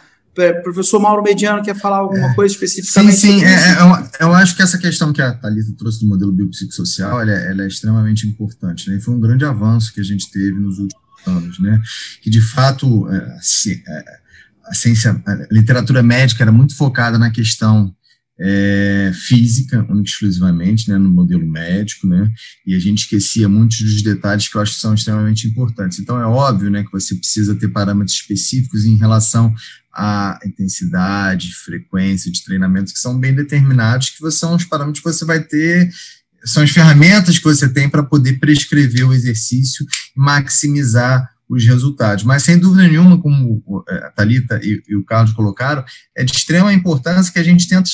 [0.63, 2.34] Professor Mauro Mediano quer falar alguma é.
[2.34, 3.15] coisa especificamente?
[3.15, 3.46] Sim, sim.
[3.46, 7.22] É, é, eu, eu, acho que essa questão que a Thalita trouxe do modelo biopsicossocial,
[7.22, 8.98] ela, é, ela é extremamente importante, né?
[8.98, 11.82] E foi um grande avanço que a gente teve nos últimos anos, né?
[12.22, 13.38] Que, de fato, é,
[14.65, 17.93] a ciência, a literatura médica era muito focada na questão
[18.39, 22.32] é, física, exclusivamente, né, no modelo médico, né,
[22.65, 26.00] e a gente esquecia muitos dos detalhes que eu acho que são extremamente importantes.
[26.00, 29.54] Então, é óbvio, né, que você precisa ter parâmetros específicos em relação
[29.94, 35.26] à intensidade, frequência de treinamentos que são bem determinados, que são os parâmetros que você
[35.26, 35.90] vai ter,
[36.46, 42.24] são as ferramentas que você tem para poder prescrever o exercício e maximizar os resultados.
[42.24, 45.84] Mas, sem dúvida nenhuma, como é, a Thalita e, e, o Carlos colocaram,
[46.16, 47.92] é de extrema importância que a gente tente,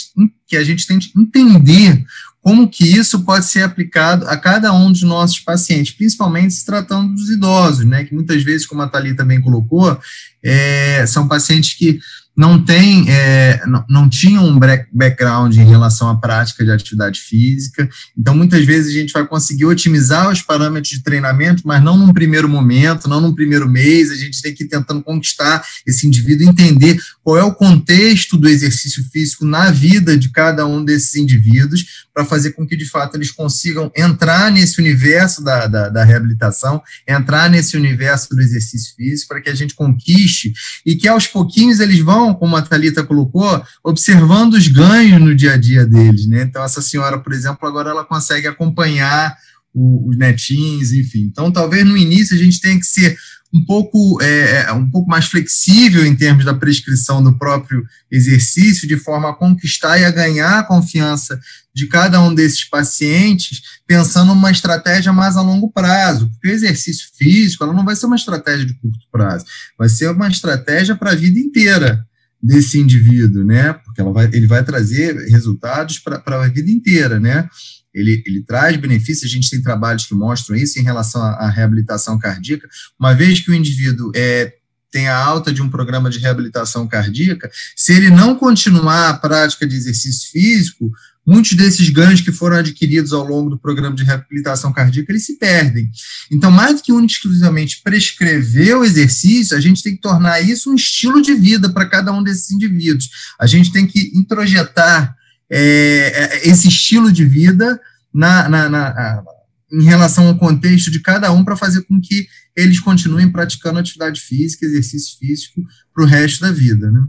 [0.48, 2.04] que a gente tente entender
[2.42, 7.14] como que isso pode ser aplicado a cada um dos nossos pacientes, principalmente se tratando
[7.14, 10.00] dos idosos, né, que muitas vezes, como a Thalita bem colocou,
[10.44, 12.00] é, são pacientes que
[12.40, 17.90] não tem, é, não, não tinham um background em relação à prática de atividade física,
[18.18, 22.14] então muitas vezes a gente vai conseguir otimizar os parâmetros de treinamento, mas não num
[22.14, 26.48] primeiro momento, não num primeiro mês, a gente tem que ir tentando conquistar esse indivíduo,
[26.48, 32.08] entender qual é o contexto do exercício físico na vida de cada um desses indivíduos,
[32.20, 36.82] para fazer com que, de fato, eles consigam entrar nesse universo da, da, da reabilitação,
[37.08, 40.52] entrar nesse universo do exercício físico, para que a gente conquiste
[40.86, 45.54] e que aos pouquinhos eles vão como a Thalita colocou, observando os ganhos no dia
[45.54, 46.42] a dia deles, né?
[46.42, 49.38] Então, essa senhora, por exemplo, agora ela consegue acompanhar
[49.74, 51.22] os netinhos, enfim.
[51.22, 53.18] Então, talvez no início a gente tenha que ser
[53.54, 58.88] um pouco, é, é, um pouco mais flexível em termos da prescrição do próprio exercício,
[58.88, 61.40] de forma a conquistar e a ganhar a confiança
[61.74, 67.08] de cada um desses pacientes, pensando numa estratégia mais a longo prazo, porque o exercício
[67.18, 69.46] físico ela não vai ser uma estratégia de curto prazo,
[69.78, 72.06] vai ser uma estratégia para a vida inteira
[72.42, 73.74] desse indivíduo, né?
[73.74, 77.50] Porque vai, ele vai trazer resultados para a vida inteira, né?
[77.94, 81.50] Ele, ele traz benefícios, a gente tem trabalhos que mostram isso em relação à, à
[81.50, 82.70] reabilitação cardíaca.
[83.00, 84.54] Uma vez que o indivíduo é,
[84.92, 89.68] tem a alta de um programa de reabilitação cardíaca, se ele não continuar a prática
[89.68, 90.92] de exercício físico,
[91.30, 95.38] muitos desses ganhos que foram adquiridos ao longo do programa de reabilitação cardíaca, eles se
[95.38, 95.92] perdem.
[96.32, 100.72] Então, mais do que única exclusivamente prescrever o exercício, a gente tem que tornar isso
[100.72, 103.12] um estilo de vida para cada um desses indivíduos.
[103.40, 105.16] A gente tem que introjetar
[105.52, 107.80] é, é esse estilo de vida
[108.12, 109.24] na, na, na,
[109.72, 114.20] em relação ao contexto de cada um para fazer com que eles continuem praticando atividade
[114.20, 115.62] física, exercício físico
[115.94, 117.02] para o resto da vida, né?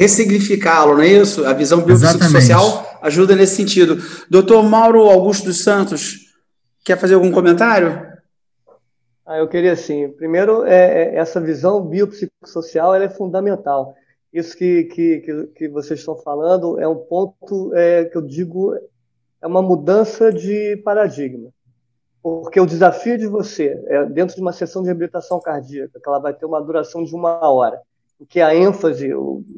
[0.00, 1.44] ressignificá-lo, não é isso?
[1.44, 3.96] A visão biopsicossocial ajuda nesse sentido.
[4.28, 6.34] Doutor Mauro Augusto dos Santos,
[6.84, 8.10] quer fazer algum comentário?
[9.26, 10.08] Ah, eu queria sim.
[10.08, 13.94] Primeiro, é, é, essa visão biopsicossocial é fundamental.
[14.32, 18.74] Isso que, que, que, que, vocês estão falando é um ponto é, que eu digo
[19.42, 21.50] é uma mudança de paradigma.
[22.22, 26.18] Porque o desafio de você, é, dentro de uma sessão de reabilitação cardíaca, que ela
[26.18, 27.80] vai ter uma duração de uma hora,
[28.28, 29.10] que a ênfase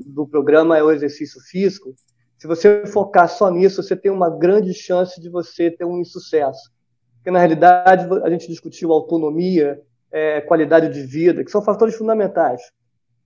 [0.07, 1.95] do programa é o exercício físico,
[2.43, 6.73] se você focar só nisso, você tem uma grande chance de você ter um insucesso.
[7.15, 12.61] Porque, na realidade, a gente discutiu autonomia, é, qualidade de vida, que são fatores fundamentais.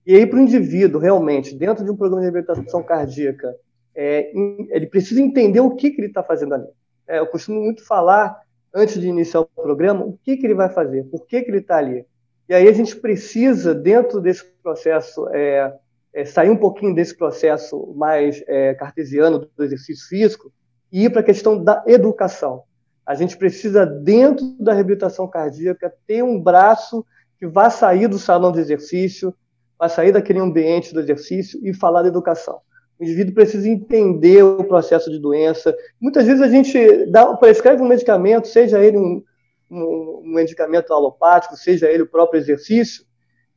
[0.05, 3.55] E aí, para o indivíduo, realmente, dentro de um programa de reabilitação cardíaca,
[3.95, 4.31] é,
[4.69, 6.67] ele precisa entender o que, que ele está fazendo ali.
[7.07, 8.39] É, eu costumo muito falar,
[8.71, 11.57] antes de iniciar o programa, o que, que ele vai fazer, por que, que ele
[11.57, 12.05] está ali.
[12.47, 15.73] E aí a gente precisa, dentro desse processo, é,
[16.17, 20.51] é, sair um pouquinho desse processo mais é, cartesiano do exercício físico
[20.91, 22.63] e ir para a questão da educação.
[23.05, 27.05] A gente precisa, dentro da reabilitação cardíaca, ter um braço
[27.37, 29.31] que vá sair do salão de exercício,
[29.77, 32.61] vai sair daquele ambiente do exercício e falar da educação.
[32.99, 35.75] O indivíduo precisa entender o processo de doença.
[36.01, 39.23] Muitas vezes a gente dá, prescreve um medicamento, seja ele um,
[39.69, 43.05] um, medicamento alopático, seja ele o próprio exercício,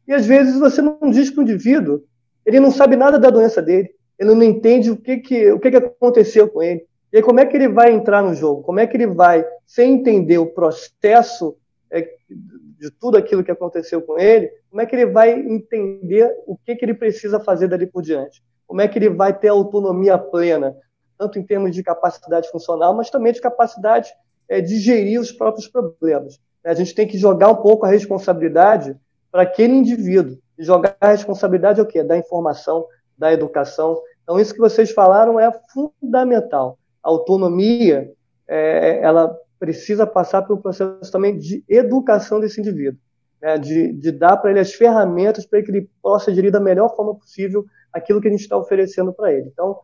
[0.06, 2.04] e às vezes você não diz para o indivíduo,
[2.50, 5.70] ele não sabe nada da doença dele, ele não entende o que, que, o que,
[5.70, 6.84] que aconteceu com ele.
[7.12, 8.62] E aí, como é que ele vai entrar no jogo?
[8.62, 11.56] Como é que ele vai, sem entender o processo
[11.90, 16.56] é, de tudo aquilo que aconteceu com ele, como é que ele vai entender o
[16.56, 18.42] que, que ele precisa fazer dali por diante?
[18.66, 20.76] Como é que ele vai ter autonomia plena,
[21.18, 24.12] tanto em termos de capacidade funcional, mas também de capacidade
[24.48, 26.38] é, de gerir os próprios problemas.
[26.64, 28.96] A gente tem que jogar um pouco a responsabilidade
[29.30, 30.38] para aquele indivíduo.
[30.62, 32.02] Jogar a responsabilidade é o quê?
[32.02, 34.00] Da informação, da educação.
[34.22, 36.78] Então, isso que vocês falaram é fundamental.
[37.02, 38.12] A autonomia,
[38.46, 42.98] é, ela precisa passar por um processo também de educação desse indivíduo,
[43.40, 43.58] né?
[43.58, 47.14] de, de dar para ele as ferramentas para que ele possa gerir da melhor forma
[47.14, 49.50] possível aquilo que a gente está oferecendo para ele.
[49.52, 49.80] Então,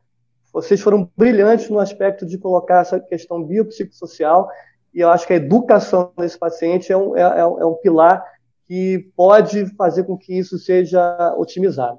[0.53, 4.49] vocês foram brilhantes no aspecto de colocar essa questão biopsicossocial
[4.95, 8.25] e eu acho que a educação desse paciente é um, é, é, é um pilar
[8.67, 11.99] que pode fazer com que isso seja otimizado.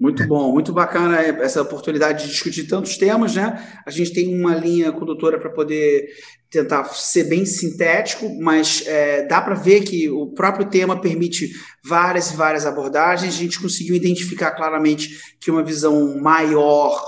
[0.00, 3.62] Muito bom, muito bacana essa oportunidade de discutir tantos temas, né?
[3.84, 6.08] A gente tem uma linha condutora para poder
[6.50, 11.50] tentar ser bem sintético, mas é, dá para ver que o próprio tema permite
[11.84, 13.34] várias e várias abordagens.
[13.34, 16.98] A gente conseguiu identificar claramente que uma visão maior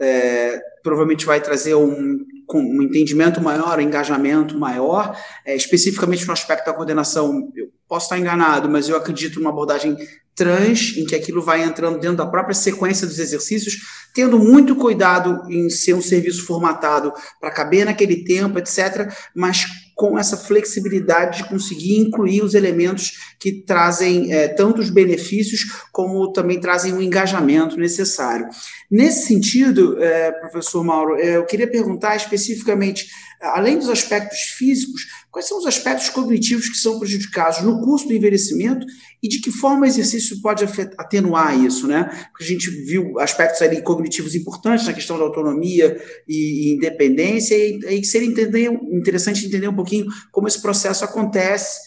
[0.00, 6.64] é, provavelmente vai trazer um, um entendimento maior, um engajamento maior, é, especificamente no aspecto
[6.64, 7.52] da coordenação.
[7.90, 9.96] Posso estar enganado, mas eu acredito numa abordagem
[10.36, 13.78] trans, em que aquilo vai entrando dentro da própria sequência dos exercícios,
[14.14, 20.18] tendo muito cuidado em ser um serviço formatado para caber naquele tempo, etc., mas com
[20.18, 25.60] essa flexibilidade de conseguir incluir os elementos que trazem é, tanto os benefícios
[25.92, 28.46] como também trazem o engajamento necessário.
[28.90, 33.08] Nesse sentido, é, professor Mauro, é, eu queria perguntar especificamente,
[33.40, 38.12] além dos aspectos físicos, quais são os aspectos cognitivos que são prejudicados no curso do
[38.12, 38.86] envelhecimento
[39.22, 40.64] e de que forma o exercício pode
[40.98, 42.04] atenuar isso, né?
[42.30, 45.98] Porque a gente viu aspectos ali cognitivos importantes na questão da autonomia
[46.28, 51.80] e, independência, e, e seria entender, interessante entender um pouquinho como esse processo acontece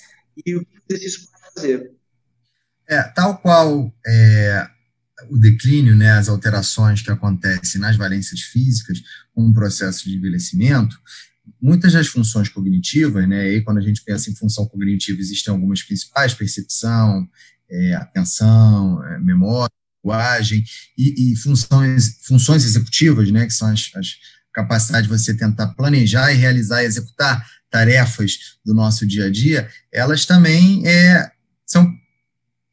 [0.45, 1.91] e o que o exercício pode fazer.
[2.89, 4.67] É, tal qual é,
[5.29, 9.01] o declínio, né, as alterações que acontecem nas valências físicas
[9.33, 10.97] com o processo de envelhecimento,
[11.61, 15.81] muitas das funções cognitivas, né, aí quando a gente pensa em função cognitiva, existem algumas
[15.81, 17.27] principais, percepção,
[17.69, 20.63] é, atenção, é, memória, linguagem,
[20.97, 24.07] e, e, funções, funções executivas, né, que são as, as
[24.53, 29.67] capacidades de você tentar planejar e realizar e executar tarefas do nosso dia a dia,
[29.91, 31.31] elas também é,
[31.65, 31.91] são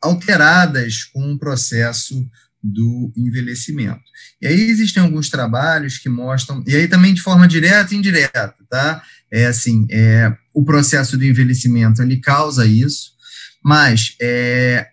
[0.03, 2.29] alteradas com o processo
[2.63, 4.03] do envelhecimento.
[4.41, 8.55] E aí existem alguns trabalhos que mostram, e aí também de forma direta e indireta,
[8.69, 9.03] tá?
[9.33, 13.13] É assim, é, o processo do envelhecimento, ele causa isso,
[13.65, 14.87] mas é,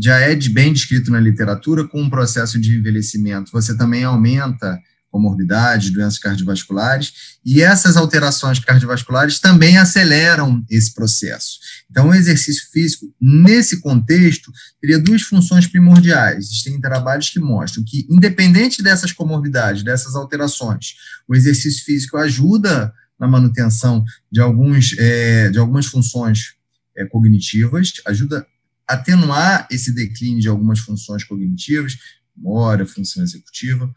[0.00, 4.78] já é bem descrito na literatura, com o processo de envelhecimento, você também aumenta
[5.10, 11.58] comorbidades, doenças cardiovasculares, e essas alterações cardiovasculares também aceleram esse processo.
[11.90, 16.46] Então, o exercício físico, nesse contexto, teria duas funções primordiais.
[16.46, 20.94] Existem trabalhos que mostram que, independente dessas comorbidades, dessas alterações,
[21.26, 26.54] o exercício físico ajuda na manutenção de, alguns, é, de algumas funções
[26.96, 28.46] é, cognitivas, ajuda
[28.88, 31.96] a atenuar esse declínio de algumas funções cognitivas,
[32.36, 33.92] memória, função executiva,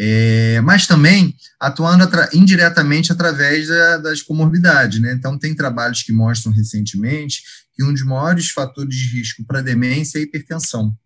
[0.00, 5.00] é, mas também atuando atra indiretamente através da, das comorbidades.
[5.00, 5.12] Né?
[5.12, 7.42] Então, tem trabalhos que mostram recentemente
[7.74, 10.96] que um dos maiores fatores de risco para demência é a hipertensão.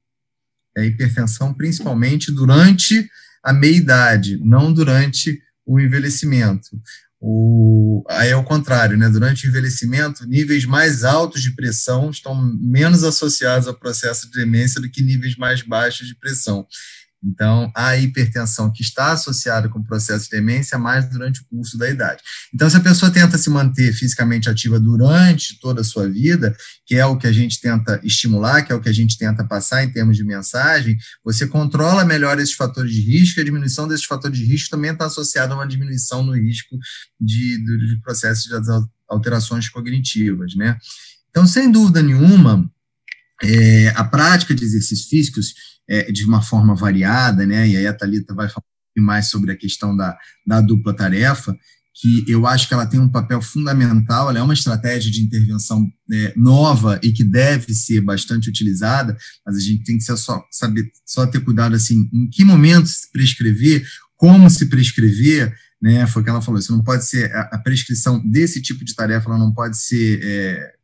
[0.77, 3.09] É a hipertensão, principalmente durante
[3.43, 6.69] a meia-idade, não durante o envelhecimento.
[7.19, 9.09] O, aí é o contrário, né?
[9.09, 14.81] Durante o envelhecimento, níveis mais altos de pressão estão menos associados ao processo de demência
[14.81, 16.67] do que níveis mais baixos de pressão.
[17.25, 21.79] Então, a hipertensão que está associada com o processo de demência mais durante o curso
[21.79, 22.21] da idade.
[22.53, 26.97] Então, se a pessoa tenta se manter fisicamente ativa durante toda a sua vida, que
[26.97, 29.85] é o que a gente tenta estimular, que é o que a gente tenta passar
[29.85, 34.05] em termos de mensagem, você controla melhor esses fatores de risco, e a diminuição desses
[34.05, 36.77] fatores de risco também está associada a uma diminuição no risco
[37.21, 38.55] de, de, processos de
[39.09, 40.77] alterações cognitivas, né?
[41.31, 42.69] Então, sem dúvida nenhuma,
[43.43, 45.55] é, a prática de exercícios físicos
[45.89, 47.69] é, de uma forma variada, né?
[47.69, 48.65] E aí a Thalita vai falar
[48.99, 50.17] mais sobre a questão da,
[50.47, 51.57] da dupla tarefa,
[51.95, 55.87] que eu acho que ela tem um papel fundamental, ela é uma estratégia de intervenção
[56.11, 60.91] é, nova e que deve ser bastante utilizada, mas a gente tem que só saber,
[61.05, 66.07] só ter cuidado assim, em que momento se prescrever, como se prescrever, né?
[66.07, 68.95] Foi o que ela falou, isso não pode ser a, a prescrição desse tipo de
[68.95, 70.75] tarefa, ela não pode ser é,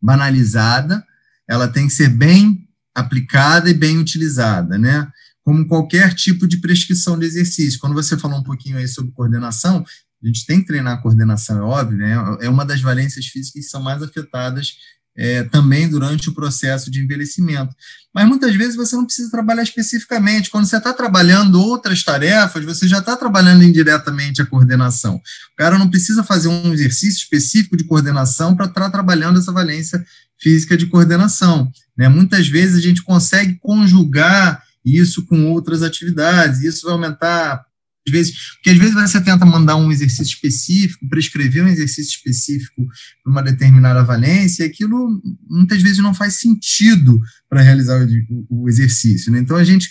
[0.00, 1.04] banalizada,
[1.48, 2.67] ela tem que ser bem
[2.98, 5.08] aplicada e bem utilizada, né?
[5.42, 7.80] Como qualquer tipo de prescrição de exercício.
[7.80, 9.84] Quando você falou um pouquinho aí sobre coordenação,
[10.22, 12.14] a gente tem que treinar a coordenação, é óbvio, né?
[12.40, 14.74] É uma das valências físicas que são mais afetadas
[15.18, 17.74] é, também durante o processo de envelhecimento.
[18.14, 20.48] Mas muitas vezes você não precisa trabalhar especificamente.
[20.48, 25.16] Quando você está trabalhando outras tarefas, você já está trabalhando indiretamente a coordenação.
[25.16, 29.50] O cara não precisa fazer um exercício específico de coordenação para estar tá trabalhando essa
[29.50, 30.04] valência
[30.40, 31.68] física de coordenação.
[31.96, 32.08] Né?
[32.08, 37.64] Muitas vezes a gente consegue conjugar isso com outras atividades, isso vai aumentar
[38.08, 42.86] às vezes, porque às vezes você tenta mandar um exercício específico, prescrever um exercício específico
[43.22, 48.68] para uma determinada valência, e aquilo muitas vezes não faz sentido para realizar o, o
[48.68, 49.30] exercício.
[49.30, 49.40] Né?
[49.40, 49.88] Então a gente,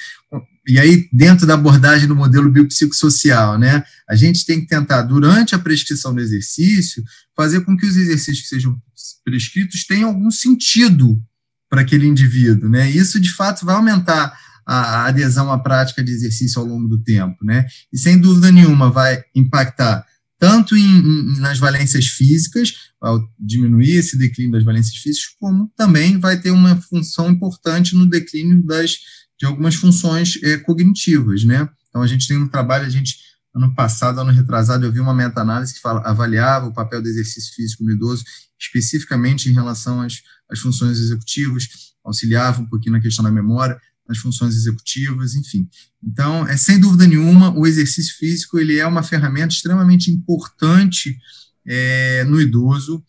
[0.67, 5.55] e aí dentro da abordagem do modelo biopsicossocial, né, a gente tem que tentar, durante
[5.55, 7.03] a prescrição do exercício,
[7.35, 8.75] fazer com que os exercícios que sejam
[9.23, 11.21] prescritos tenham algum sentido
[11.69, 12.89] para aquele indivíduo, né?
[12.89, 14.33] Isso de fato vai aumentar
[14.67, 17.65] a, adesão à prática de exercício ao longo do tempo, né?
[17.91, 20.05] E sem dúvida nenhuma vai impactar
[20.37, 26.19] tanto em, em, nas valências físicas, ao diminuir esse declínio das valências físicas, como também
[26.19, 28.97] vai ter uma função importante no declínio das,
[29.39, 31.67] de algumas funções é, cognitivas, né?
[31.89, 33.15] Então, a gente tem um trabalho, a gente
[33.55, 37.55] ano passado, ano retrasado, eu vi uma meta-análise que fala, avaliava o papel do exercício
[37.55, 38.23] físico no idoso,
[38.59, 41.67] especificamente em relação às, às funções executivas,
[42.05, 45.67] auxiliava um pouquinho na questão da memória, nas funções executivas, enfim.
[46.03, 51.17] Então, é sem dúvida nenhuma, o exercício físico ele é uma ferramenta extremamente importante
[51.65, 53.03] é, no idoso.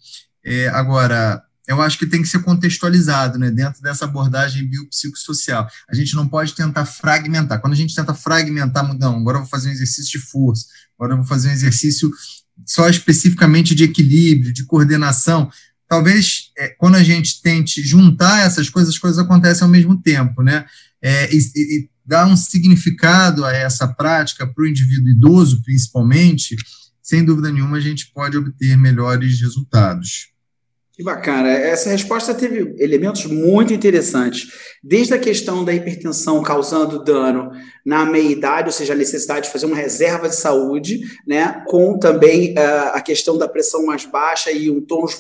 [0.45, 5.69] É, agora, eu acho que tem que ser contextualizado, né, dentro dessa abordagem biopsicossocial.
[5.89, 7.61] A gente não pode tentar fragmentar.
[7.61, 10.65] Quando a gente tenta fragmentar, não, agora eu vou fazer um exercício de força,
[10.99, 12.11] agora eu vou fazer um exercício
[12.67, 15.51] só especificamente de equilíbrio, de coordenação.
[15.87, 20.43] Talvez é, quando a gente tente juntar essas coisas, as coisas acontecem ao mesmo tempo,
[20.43, 20.65] né?
[21.03, 26.57] É, e, e dar um significado a essa prática para o indivíduo idoso, principalmente,
[27.03, 30.33] sem dúvida nenhuma a gente pode obter melhores resultados.
[30.99, 31.49] Que bacana.
[31.49, 34.49] Essa resposta teve elementos muito interessantes.
[34.83, 37.53] Desde a questão da hipertensão causando dano
[37.87, 42.53] na meia-idade, ou seja, a necessidade de fazer uma reserva de saúde, né, com também
[42.55, 45.17] uh, a questão da pressão mais baixa e um tônus,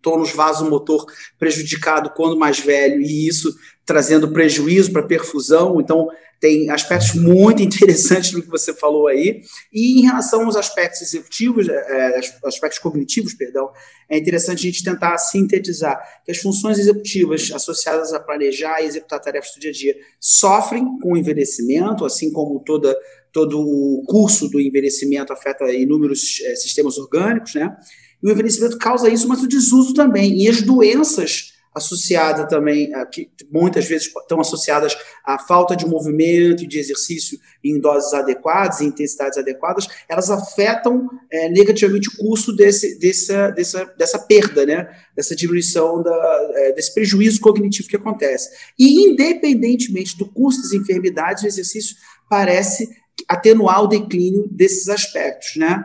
[0.00, 1.04] tônus vasomotor
[1.36, 3.52] prejudicado quando mais velho, e isso
[3.86, 5.80] trazendo prejuízo para perfusão.
[5.80, 6.08] Então,
[6.40, 9.42] tem aspectos muito interessantes no que você falou aí.
[9.72, 13.70] E em relação aos aspectos executivos, é, aspectos cognitivos, perdão,
[14.10, 19.20] é interessante a gente tentar sintetizar que as funções executivas associadas a planejar e executar
[19.20, 22.94] tarefas do dia a dia sofrem com o envelhecimento, assim como toda,
[23.32, 27.74] todo o curso do envelhecimento afeta inúmeros é, sistemas orgânicos, né?
[28.22, 30.42] E o envelhecimento causa isso, mas o desuso também.
[30.42, 36.66] E as doenças associada também, que muitas vezes estão associadas à falta de movimento e
[36.66, 42.98] de exercício em doses adequadas, em intensidades adequadas, elas afetam é, negativamente o curso desse,
[42.98, 44.88] dessa, dessa, dessa perda, né?
[45.14, 48.48] dessa diminuição, da, é, desse prejuízo cognitivo que acontece.
[48.78, 51.94] E, independentemente do curso das enfermidades, o exercício
[52.30, 52.88] parece
[53.28, 55.82] atenuar o declínio desses aspectos, né?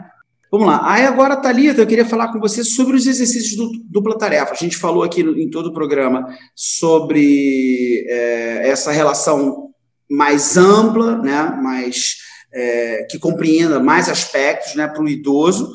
[0.52, 0.82] Vamos lá.
[0.84, 4.52] Aí agora, Thalita, eu queria falar com você sobre os exercícios do dupla tarefa.
[4.52, 9.70] A gente falou aqui no, em todo o programa sobre é, essa relação
[10.10, 12.18] mais ampla, né, mais,
[12.54, 15.72] é, que compreenda mais aspectos né, para o idoso.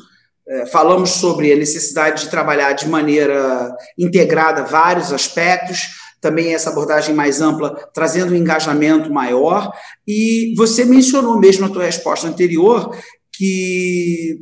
[0.47, 5.87] É, falamos sobre a necessidade de trabalhar de maneira integrada vários aspectos,
[6.21, 9.73] também essa abordagem mais ampla, trazendo um engajamento maior.
[10.07, 12.95] E você mencionou mesmo na tua resposta anterior
[13.33, 14.37] que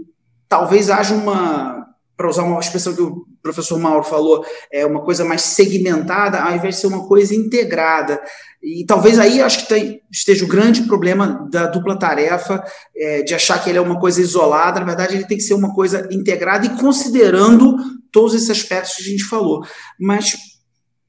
[0.55, 1.85] talvez haja uma,
[2.15, 6.55] para usar uma expressão que o professor Mauro falou, é uma coisa mais segmentada, ao
[6.55, 8.21] invés de ser uma coisa integrada.
[8.63, 12.63] E talvez aí acho que tem, esteja o grande problema da dupla tarefa,
[12.95, 15.55] é, de achar que ele é uma coisa isolada, na verdade ele tem que ser
[15.55, 17.75] uma coisa integrada e considerando
[18.09, 19.61] todos esses aspectos que a gente falou.
[19.99, 20.37] Mas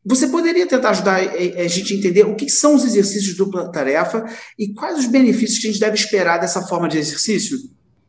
[0.04, 3.70] você poderia tentar ajudar a gente a entender o que são os exercícios de dupla
[3.70, 4.24] tarefa
[4.58, 7.56] e quais os benefícios que a gente deve esperar dessa forma de exercício?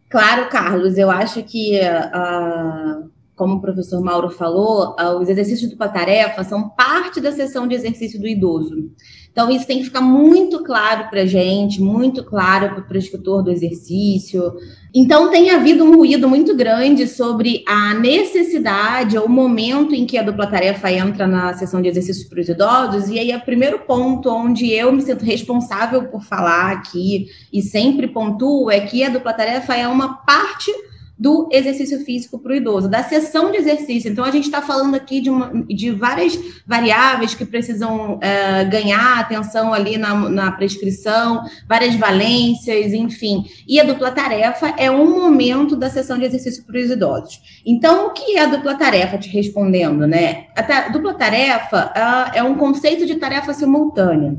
[0.09, 5.77] Claro, Carlos, eu acho que, uh, como o professor Mauro falou, uh, os exercícios do
[5.77, 8.89] tarefa são parte da sessão de exercício do idoso.
[9.37, 13.43] Então, isso tem que ficar muito claro para a gente, muito claro para o prescritor
[13.43, 14.51] do exercício.
[14.91, 20.17] Então, tem havido um ruído muito grande sobre a necessidade ou o momento em que
[20.17, 23.09] a dupla tarefa entra na sessão de exercícios para os idosos.
[23.09, 27.61] E aí, é o primeiro ponto onde eu me sinto responsável por falar aqui e
[27.61, 30.71] sempre pontuo é que a dupla tarefa é uma parte
[31.17, 34.11] do exercício físico para o idoso, da sessão de exercício.
[34.11, 39.19] Então, a gente está falando aqui de, uma, de várias variáveis que precisam é, ganhar
[39.19, 43.45] atenção ali na, na prescrição, várias valências, enfim.
[43.67, 47.41] E a dupla tarefa é um momento da sessão de exercício para os idosos.
[47.65, 50.47] Então, o que é a dupla tarefa, te respondendo, né?
[50.55, 51.91] A dupla tarefa
[52.33, 54.37] é um conceito de tarefa simultânea.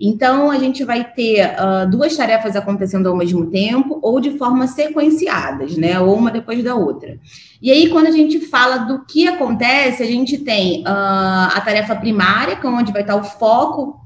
[0.00, 4.66] Então, a gente vai ter uh, duas tarefas acontecendo ao mesmo tempo ou de forma
[4.66, 6.00] sequenciadas, né?
[6.00, 7.18] Ou uma depois da outra.
[7.60, 11.94] E aí, quando a gente fala do que acontece, a gente tem uh, a tarefa
[11.94, 14.00] primária, que é onde vai estar o foco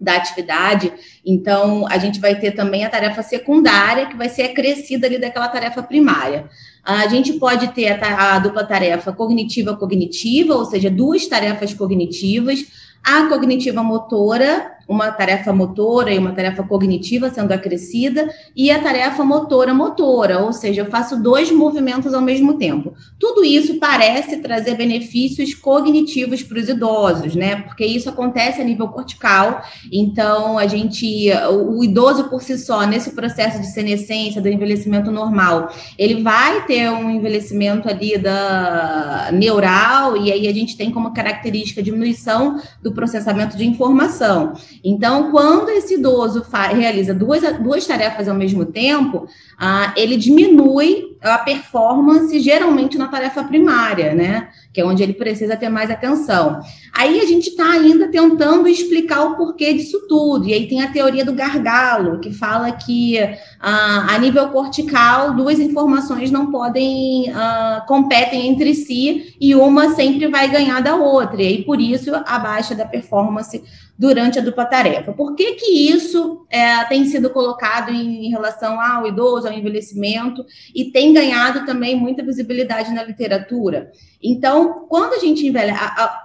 [0.00, 0.92] da atividade.
[1.24, 5.48] Então, a gente vai ter também a tarefa secundária, que vai ser acrescida ali daquela
[5.48, 6.48] tarefa primária.
[6.82, 12.64] A gente pode ter a, a dupla tarefa cognitiva-cognitiva, ou seja, duas tarefas cognitivas.
[13.02, 19.24] A cognitiva motora, uma tarefa motora e uma tarefa cognitiva sendo acrescida, e a tarefa
[19.24, 22.92] motora motora, ou seja, eu faço dois movimentos ao mesmo tempo.
[23.16, 27.62] Tudo isso parece trazer benefícios cognitivos para os idosos, né?
[27.62, 29.62] Porque isso acontece a nível cortical,
[29.92, 35.72] então a gente, o, idoso por si só, nesse processo de senescência, do envelhecimento normal,
[35.96, 41.80] ele vai ter um envelhecimento ali da neural, e aí a gente tem como característica
[41.80, 44.54] diminuição do processamento de informação.
[44.84, 49.26] Então, quando esse idoso realiza duas, duas tarefas ao mesmo tempo,
[49.58, 54.48] ah, ele diminui a performance geralmente na tarefa primária, né?
[54.72, 56.60] Que é onde ele precisa ter mais atenção.
[56.94, 60.48] Aí a gente está ainda tentando explicar o porquê disso tudo.
[60.48, 63.18] E aí tem a teoria do gargalo, que fala que
[63.60, 70.26] ah, a nível cortical, duas informações não podem ah, competem entre si e uma sempre
[70.28, 71.42] vai ganhar da outra.
[71.42, 73.62] E aí, por isso, a baixa da performance
[74.00, 75.12] durante a dupla tarefa.
[75.12, 80.42] Por que, que isso é, tem sido colocado em relação ao idoso, ao envelhecimento,
[80.74, 83.92] e tem ganhado também muita visibilidade na literatura?
[84.22, 85.78] Então, quando a gente envelhece,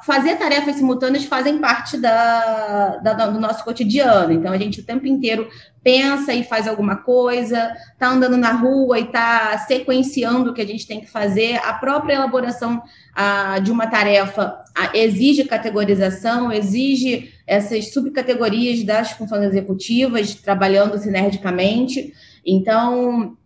[0.06, 4.32] fazer tarefas simultâneas fazem parte da, da, do nosso cotidiano.
[4.32, 5.46] Então, a gente o tempo inteiro
[5.86, 10.66] pensa e faz alguma coisa, está andando na rua e está sequenciando o que a
[10.66, 11.58] gente tem que fazer.
[11.58, 12.82] A própria elaboração
[13.14, 22.12] ah, de uma tarefa ah, exige categorização, exige essas subcategorias das funções executivas trabalhando sinergicamente.
[22.44, 23.38] Então,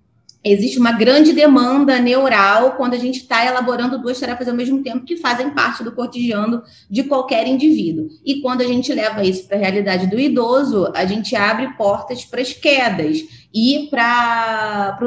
[0.43, 5.05] existe uma grande demanda neural quando a gente está elaborando duas tarefas ao mesmo tempo
[5.05, 8.07] que fazem parte do cotidiano de qualquer indivíduo.
[8.25, 12.23] E quando a gente leva isso para a realidade do idoso, a gente abre portas
[12.23, 13.17] para as quedas
[13.53, 14.97] e para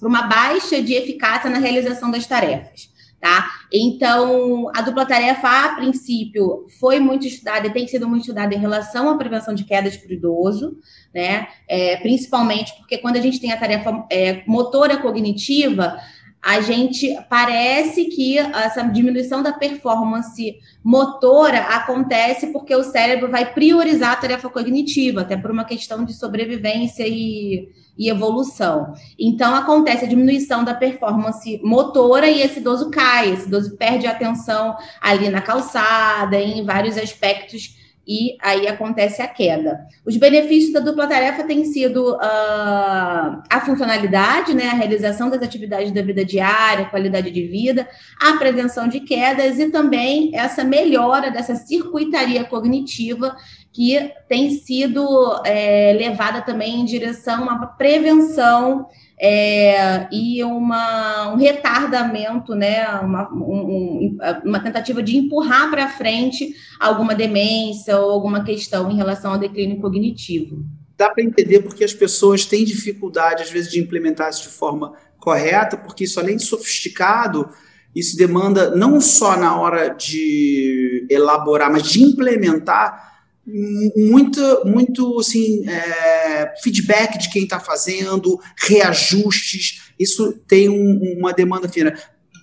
[0.00, 2.89] uma baixa de eficácia na realização das tarefas.
[3.20, 3.50] Tá?
[3.70, 8.58] Então, a dupla tarefa, a princípio, foi muito estudada e tem sido muito estudada em
[8.58, 10.78] relação à prevenção de quedas para o idoso,
[11.14, 11.46] né?
[11.68, 15.98] É, principalmente porque quando a gente tem a tarefa é, motora cognitiva,
[16.42, 24.12] a gente parece que essa diminuição da performance motora acontece porque o cérebro vai priorizar
[24.12, 28.94] a tarefa cognitiva, até por uma questão de sobrevivência e, e evolução.
[29.18, 34.76] Então acontece a diminuição da performance motora e esse idoso cai, esse idoso perde atenção
[35.00, 39.86] ali na calçada, em vários aspectos e aí acontece a queda.
[40.04, 45.92] Os benefícios da dupla tarefa têm sido uh, a funcionalidade, né, a realização das atividades
[45.92, 47.88] da vida diária, qualidade de vida,
[48.20, 53.36] a prevenção de quedas e também essa melhora dessa circuitaria cognitiva
[53.72, 58.86] que tem sido é, levada também em direção uma prevenção
[59.22, 67.14] é, e uma, um retardamento, né, uma, um, uma tentativa de empurrar para frente alguma
[67.14, 70.64] demência ou alguma questão em relação ao declínio cognitivo.
[70.96, 74.94] Dá para entender porque as pessoas têm dificuldade, às vezes, de implementar isso de forma
[75.18, 77.50] correta, porque isso, além de sofisticado,
[77.94, 83.09] isso demanda não só na hora de elaborar, mas de implementar
[83.46, 91.68] muito, muito assim, é, feedback de quem está fazendo, reajustes, isso tem um, uma demanda
[91.68, 91.96] fina.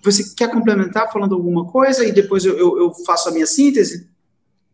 [0.04, 4.08] Você quer complementar falando alguma coisa e depois eu, eu, eu faço a minha síntese?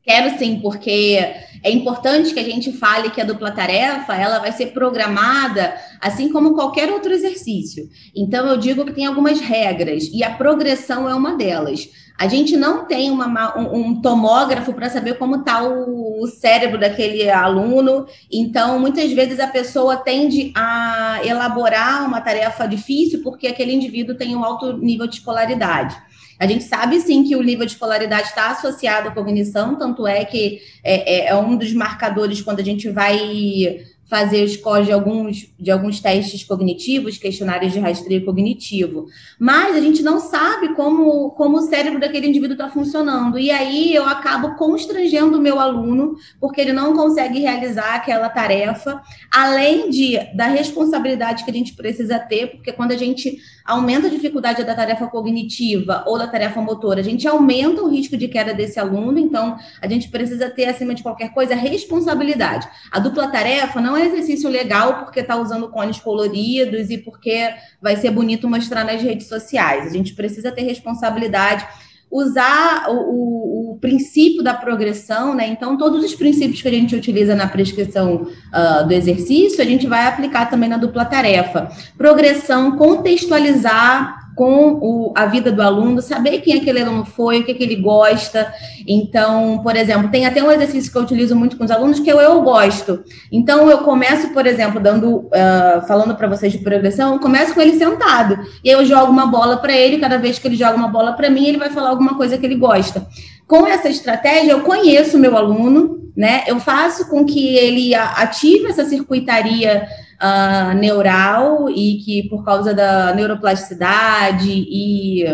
[0.04, 1.18] Quero sim, porque
[1.64, 6.28] é importante que a gente fale que a dupla tarefa ela vai ser programada assim
[6.30, 7.88] como qualquer outro exercício.
[8.14, 11.90] Então eu digo que tem algumas regras e a progressão é uma delas.
[12.18, 17.30] A gente não tem uma, um, tomógrafo para saber como está o, o, cérebro daquele
[17.30, 24.16] aluno, então muitas vezes a pessoa tende a elaborar uma tarefa difícil porque aquele indivíduo
[24.16, 25.98] tem um alto nível de escolaridade.
[26.40, 30.24] A gente sabe sim que o nível de escolaridade está associado à cognição, tanto é
[30.26, 33.80] que é, é, é um dos marcadores quando a gente vai
[34.14, 39.08] fazer os scores de alguns, de alguns testes cognitivos, questionários de rastreio cognitivo.
[39.40, 43.40] Mas a gente não sabe como, como o cérebro daquele indivíduo está funcionando.
[43.40, 49.02] E aí eu acabo constrangendo o meu aluno, porque ele não consegue realizar aquela tarefa,
[49.34, 54.12] além de, da responsabilidade que a gente precisa ter, porque quando a gente aumenta a
[54.12, 58.54] dificuldade da tarefa cognitiva ou da tarefa motora, a gente aumenta o risco de queda
[58.54, 62.68] desse aluno, então a gente precisa ter, acima de qualquer coisa, responsabilidade.
[62.92, 67.96] A dupla tarefa não é exercício legal porque está usando cones coloridos e porque vai
[67.96, 69.88] ser bonito mostrar nas redes sociais.
[69.88, 71.68] A gente precisa ter responsabilidade
[72.14, 75.48] usar o, o, o, princípio da progressão, né?
[75.48, 79.88] Então, todos os princípios que a gente utiliza na prescrição uh, do exercício, a gente
[79.88, 81.72] vai aplicar também na dupla tarefa.
[81.98, 87.54] Progressão, contextualizar com o, a vida do aluno, saber quem aquele aluno foi, o que,
[87.54, 88.54] que ele gosta.
[88.88, 92.10] Então, por exemplo, tem até um exercício que eu utilizo muito com os alunos, que
[92.10, 93.04] é o eu gosto.
[93.32, 97.62] Então, eu começo, por exemplo, dando, uh, falando para vocês de progressão, eu começo com
[97.62, 98.40] ele sentado.
[98.64, 101.30] E eu jogo uma bola para ele, cada vez que ele joga uma bola para
[101.30, 103.06] mim, ele vai falar alguma coisa que ele gosta.
[103.48, 106.44] Com essa estratégia, eu conheço o meu aluno, né?
[106.48, 109.88] Eu faço com que ele ative essa circuitaria
[110.24, 115.26] uh, neural e que por causa da neuroplasticidade e,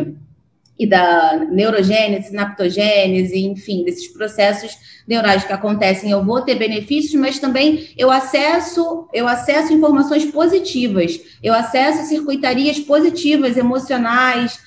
[0.77, 4.75] e da neurogênese, sinaptogênese, enfim, desses processos
[5.07, 11.19] neurais que acontecem, eu vou ter benefícios, mas também eu acesso, eu acesso informações positivas,
[11.43, 14.59] eu acesso circuitarias positivas, emocionais,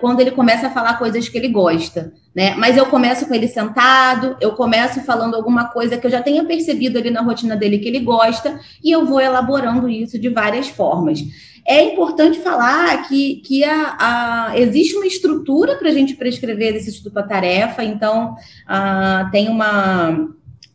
[0.00, 2.54] quando ele começa a falar coisas que ele gosta, né?
[2.56, 6.44] Mas eu começo com ele sentado, eu começo falando alguma coisa que eu já tenha
[6.44, 10.68] percebido ali na rotina dele que ele gosta, e eu vou elaborando isso de várias
[10.68, 11.20] formas.
[11.66, 17.02] É importante falar que, que a, a existe uma estrutura para a gente prescrever esse
[17.02, 20.28] dupla tarefa, então uh, tem uma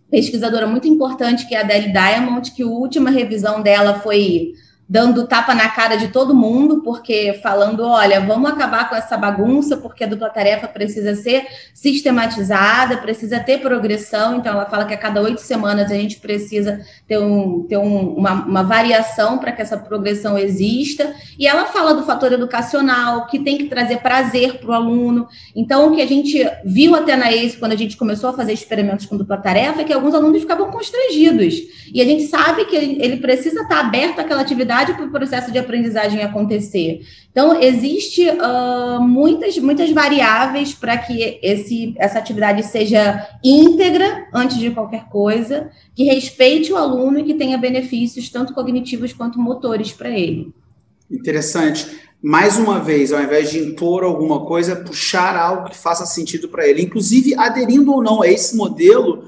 [0.09, 4.51] pesquisadora muito importante que é a Adele Diamond, que a última revisão dela foi
[4.91, 9.77] dando tapa na cara de todo mundo, porque falando, olha, vamos acabar com essa bagunça,
[9.77, 14.35] porque a dupla tarefa precisa ser sistematizada, precisa ter progressão.
[14.35, 18.15] Então, ela fala que a cada oito semanas a gente precisa ter, um, ter um,
[18.15, 21.15] uma, uma variação para que essa progressão exista.
[21.39, 25.25] E ela fala do fator educacional, que tem que trazer prazer para o aluno.
[25.55, 28.51] Então, o que a gente viu até na ACE, quando a gente começou a fazer
[28.51, 31.55] experimentos com dupla tarefa, é que alguns alunos ficavam constrangidos.
[31.93, 35.57] E a gente sabe que ele precisa estar aberto àquela atividade para o processo de
[35.57, 37.01] aprendizagem acontecer.
[37.31, 44.71] Então, existe uh, muitas, muitas variáveis para que esse, essa atividade seja íntegra antes de
[44.71, 50.09] qualquer coisa, que respeite o aluno e que tenha benefícios tanto cognitivos quanto motores para
[50.09, 50.53] ele.
[51.09, 52.01] Interessante.
[52.21, 56.67] Mais uma vez, ao invés de impor alguma coisa, puxar algo que faça sentido para
[56.67, 59.23] ele, inclusive aderindo ou não a esse modelo,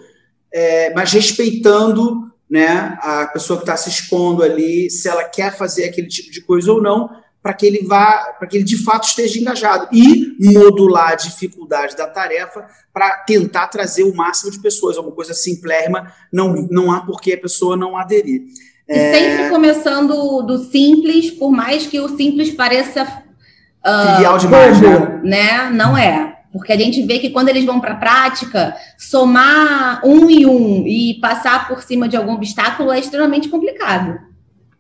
[0.52, 5.86] é, mas respeitando né, a pessoa que está se expondo ali, se ela quer fazer
[5.86, 7.10] aquele tipo de coisa ou não,
[7.42, 11.98] para que ele vá, para que ele de fato esteja engajado e modular a dificuldade
[11.98, 14.98] da tarefa para tentar trazer o máximo de pessoas.
[14.98, 18.44] É uma coisa simplérrima, não, não há por que a pessoa não aderir.
[18.88, 19.14] E é...
[19.14, 25.22] sempre começando do simples, por mais que o simples pareça uh, trivial demais, né?
[25.24, 25.70] né?
[25.72, 26.33] Não é.
[26.54, 30.86] Porque a gente vê que quando eles vão para a prática, somar um e um
[30.86, 34.20] e passar por cima de algum obstáculo é extremamente complicado.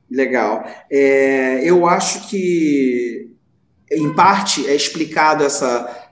[0.09, 0.63] Legal.
[0.91, 3.31] É, eu acho que,
[3.91, 6.11] em parte, é explicado essa,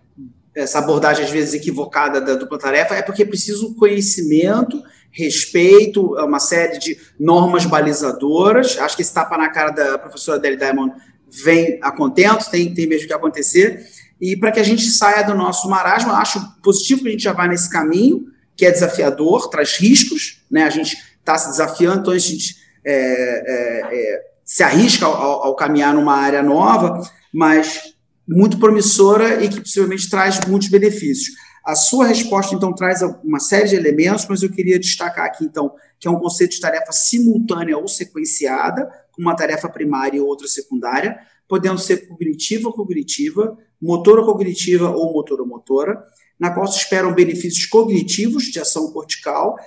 [0.55, 4.81] essa abordagem, às vezes, equivocada da dupla tarefa, é porque é preciso conhecimento,
[5.11, 8.79] respeito, uma série de normas balizadoras.
[8.79, 10.91] Acho que esse tapa na cara da professora Adele Diamond
[11.29, 13.85] vem a contento, tem, tem mesmo que acontecer
[14.21, 17.33] e para que a gente saia do nosso marasmo, acho positivo que a gente já
[17.33, 20.63] vá nesse caminho, que é desafiador, traz riscos, né?
[20.63, 22.55] A gente está se desafiando, então a gente
[22.85, 27.01] é, é, é, se arrisca ao, ao, caminhar numa área nova,
[27.33, 27.95] mas
[28.27, 31.35] muito promissora e que possivelmente traz muitos benefícios.
[31.65, 35.73] A sua resposta, então, traz uma série de elementos, mas eu queria destacar aqui, então,
[35.99, 40.47] que é um conceito de tarefa simultânea ou sequenciada, com uma tarefa primária e outra
[40.47, 41.19] secundária,
[41.51, 46.01] podendo ser cognitiva ou cognitiva, motora cognitiva ou motora-motora,
[46.39, 49.57] na qual se esperam benefícios cognitivos de ação cortical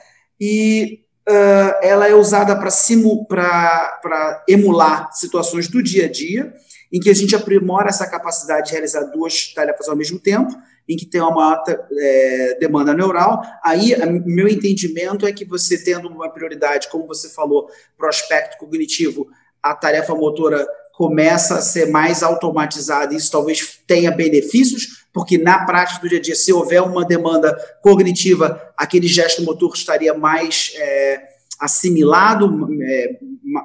[0.41, 6.55] e uh, ela é usada para emular situações do dia a dia,
[6.91, 10.57] em que a gente aprimora essa capacidade de realizar duas tarefas ao mesmo tempo,
[10.89, 13.43] em que tem uma alta é, demanda neural.
[13.62, 17.68] Aí, meu entendimento é que você tendo uma prioridade, como você falou,
[17.99, 19.26] para o aspecto cognitivo,
[19.62, 20.66] a tarefa motora
[20.97, 26.22] começa a ser mais automatizada, isso talvez tenha benefícios, porque na prática do dia a
[26.22, 31.22] dia, se houver uma demanda cognitiva, aquele gesto motor estaria mais é,
[31.59, 33.18] assimilado, é,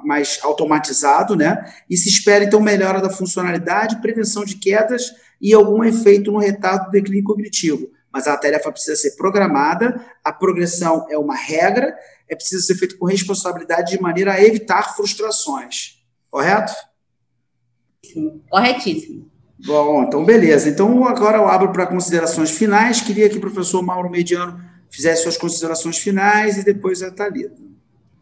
[0.04, 1.72] mais automatizado, né?
[1.88, 6.86] E se espera, então, melhora da funcionalidade, prevenção de quedas e algum efeito no retardo
[6.86, 7.88] do declínio cognitivo.
[8.12, 11.96] Mas a tarefa precisa ser programada, a progressão é uma regra,
[12.28, 16.00] é preciso ser feito com responsabilidade de maneira a evitar frustrações.
[16.28, 16.72] Correto?
[18.48, 19.30] Corretíssimo.
[19.64, 20.68] Bom, então beleza.
[20.68, 23.00] Então agora eu abro para considerações finais.
[23.00, 27.60] Queria que o professor Mauro Mediano fizesse suas considerações finais e depois a Thalita.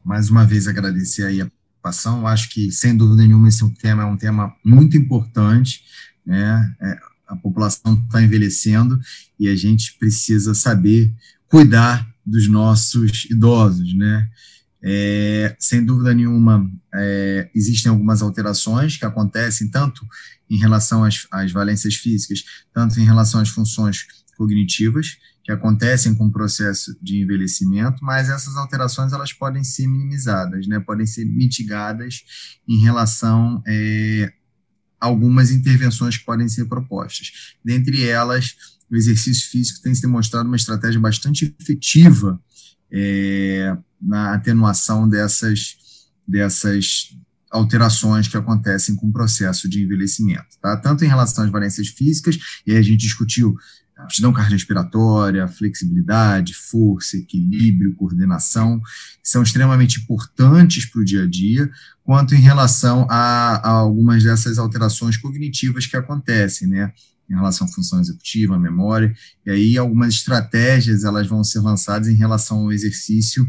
[0.05, 2.27] Mais uma vez agradecer aí a participação.
[2.27, 5.83] Acho que, sem dúvida nenhuma, esse é tema é um tema muito importante.
[6.27, 6.75] Né?
[6.81, 6.99] É,
[7.29, 8.99] a população está envelhecendo
[9.39, 11.13] e a gente precisa saber
[11.47, 14.29] cuidar dos nossos idosos, né?
[14.83, 20.07] É, sem dúvida nenhuma, é, existem algumas alterações que acontecem tanto
[20.49, 24.07] em relação às, às, valências físicas, tanto em relação às funções
[24.37, 30.67] cognitivas, que acontecem com o processo de envelhecimento, mas essas alterações elas podem ser minimizadas,
[30.67, 32.23] né, podem ser mitigadas
[32.69, 34.33] em relação é,
[35.01, 37.57] a algumas intervenções que podem ser propostas.
[37.65, 38.55] Dentre elas,
[38.91, 42.41] o exercício físico tem se demonstrado uma estratégia bastante efetiva
[42.91, 45.77] é, na atenuação dessas,
[46.27, 47.17] dessas
[47.51, 50.77] alterações que acontecem com o processo de envelhecimento, tá?
[50.77, 53.57] Tanto em relação às valências físicas, e aí a gente discutiu
[53.97, 61.69] aptidão cardiorrespiratória, flexibilidade, força, equilíbrio, coordenação, que são extremamente importantes para o dia a dia,
[62.05, 66.93] quanto em relação a, a, algumas dessas alterações cognitivas que acontecem, né?
[67.29, 72.09] Em relação à função executiva, à memória, e aí algumas estratégias elas vão ser lançadas
[72.09, 73.47] em relação ao exercício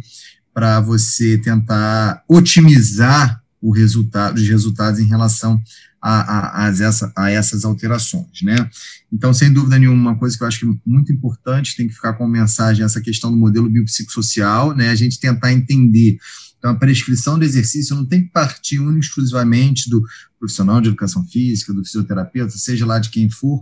[0.60, 5.58] para você tentar otimizar o resultado, os resultados em relação
[6.02, 8.70] a, a, a, essa, a, essas alterações, né?
[9.10, 11.94] Então, sem dúvida nenhuma, uma coisa que eu acho que é muito importante, tem que
[11.94, 14.90] ficar com mensagem, essa questão do modelo biopsicossocial, né?
[14.90, 16.18] A gente tentar entender.
[16.58, 20.04] Então, a prescrição do exercício não tem que partir exclusivamente do
[20.38, 23.62] profissional de educação física, do fisioterapeuta, seja lá de quem for,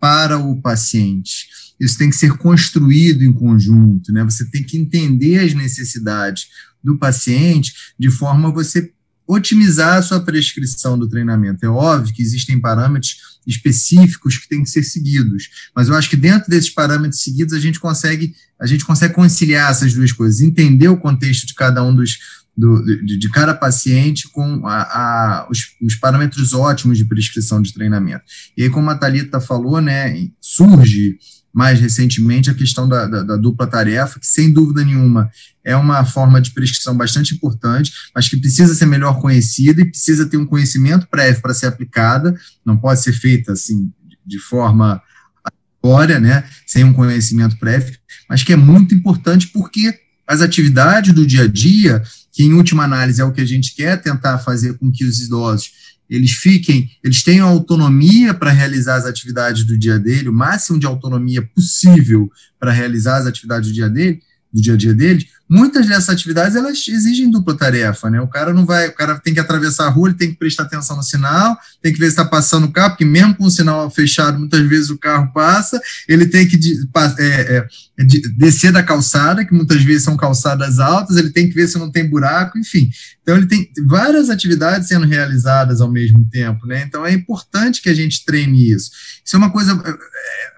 [0.00, 1.48] para o paciente.
[1.78, 4.24] Isso tem que ser construído em conjunto, né?
[4.24, 6.48] Você tem que entender as necessidades
[6.82, 8.92] do paciente de forma a você
[9.26, 11.64] otimizar a sua prescrição do treinamento.
[11.64, 16.16] É óbvio que existem parâmetros específicos que têm que ser seguidos, mas eu acho que
[16.16, 20.88] dentro desses parâmetros seguidos a gente consegue a gente consegue conciliar essas duas coisas, entender
[20.88, 22.18] o contexto de cada um dos
[22.58, 27.72] do, de, de, cada paciente com a, a, os, os, parâmetros ótimos de prescrição de
[27.72, 28.24] treinamento.
[28.56, 31.16] E aí, como a Thalita falou, né, surge
[31.54, 35.30] mais recentemente a questão da, da, da, dupla tarefa, que sem dúvida nenhuma
[35.62, 40.26] é uma forma de prescrição bastante importante, mas que precisa ser melhor conhecida e precisa
[40.26, 42.36] ter um conhecimento prévio para ser aplicada,
[42.66, 43.92] não pode ser feita assim
[44.26, 45.00] de forma
[45.80, 47.96] aleatória, né, sem um conhecimento prévio,
[48.28, 49.94] mas que é muito importante porque
[50.28, 52.02] as atividades do dia a dia,
[52.38, 55.18] que em última análise é o que a gente quer tentar fazer com que os
[55.18, 55.72] idosos
[56.08, 60.86] eles fiquem, eles tenham autonomia para realizar as atividades do dia dele, o máximo de
[60.86, 64.22] autonomia possível para realizar as atividades do dia dele,
[64.52, 68.20] do dia a dia deles, muitas dessas atividades elas exigem dupla tarefa, né?
[68.20, 70.64] O cara não vai, o cara tem que atravessar a rua, ele tem que prestar
[70.64, 73.50] atenção no sinal, tem que ver se está passando o carro, porque mesmo com o
[73.50, 76.58] sinal fechado, muitas vezes o carro passa, ele tem que
[77.18, 77.66] é,
[77.98, 78.04] é,
[78.36, 81.90] descer da calçada, que muitas vezes são calçadas altas, ele tem que ver se não
[81.90, 82.90] tem buraco, enfim.
[83.28, 86.82] Então ele tem várias atividades sendo realizadas ao mesmo tempo, né?
[86.88, 88.90] Então é importante que a gente treine isso.
[89.22, 89.94] Isso é uma coisa é, é,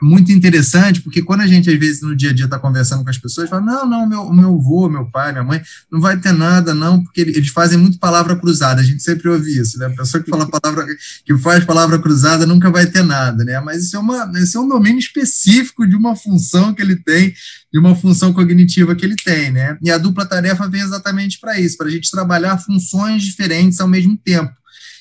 [0.00, 3.10] muito interessante, porque quando a gente às vezes no dia a dia está conversando com
[3.10, 5.60] as pessoas, fala: "Não, não, meu meu avô meu pai, minha mãe,
[5.90, 9.50] não vai ter nada, não, porque eles fazem muito palavra cruzada, a gente sempre ouve
[9.50, 9.86] isso, né?
[9.86, 10.86] A pessoa que fala palavra,
[11.24, 13.58] que faz palavra cruzada nunca vai ter nada, né?
[13.58, 17.34] Mas isso é, uma, isso é um domínio específico de uma função que ele tem,
[17.72, 19.76] de uma função cognitiva que ele tem, né?
[19.82, 23.88] E a dupla tarefa vem exatamente para isso, para a gente trabalhar funções diferentes ao
[23.88, 24.52] mesmo tempo,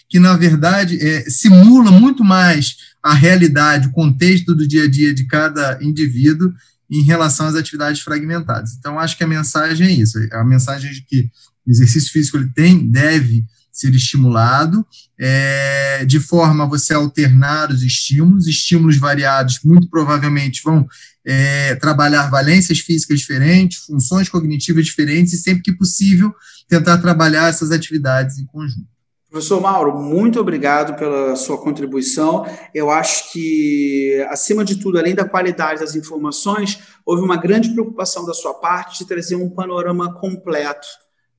[0.08, 5.14] que na verdade é, simula muito mais a realidade, o contexto do dia a dia
[5.14, 6.54] de cada indivíduo
[6.90, 8.74] em relação às atividades fragmentadas.
[8.78, 11.30] Então, acho que a mensagem é isso, a mensagem de que
[11.66, 13.46] o exercício físico ele tem, deve
[13.80, 14.86] ser estimulado,
[15.18, 20.88] é, de forma a você alternar os estímulos, estímulos variados muito provavelmente vão
[21.26, 26.34] é, trabalhar valências físicas diferentes, funções cognitivas diferentes, e sempre que possível,
[26.68, 28.88] tentar trabalhar essas atividades em conjunto.
[29.30, 32.48] Professor Mauro, muito obrigado pela sua contribuição.
[32.74, 38.26] Eu acho que, acima de tudo, além da qualidade das informações, houve uma grande preocupação
[38.26, 40.88] da sua parte de trazer um panorama completo,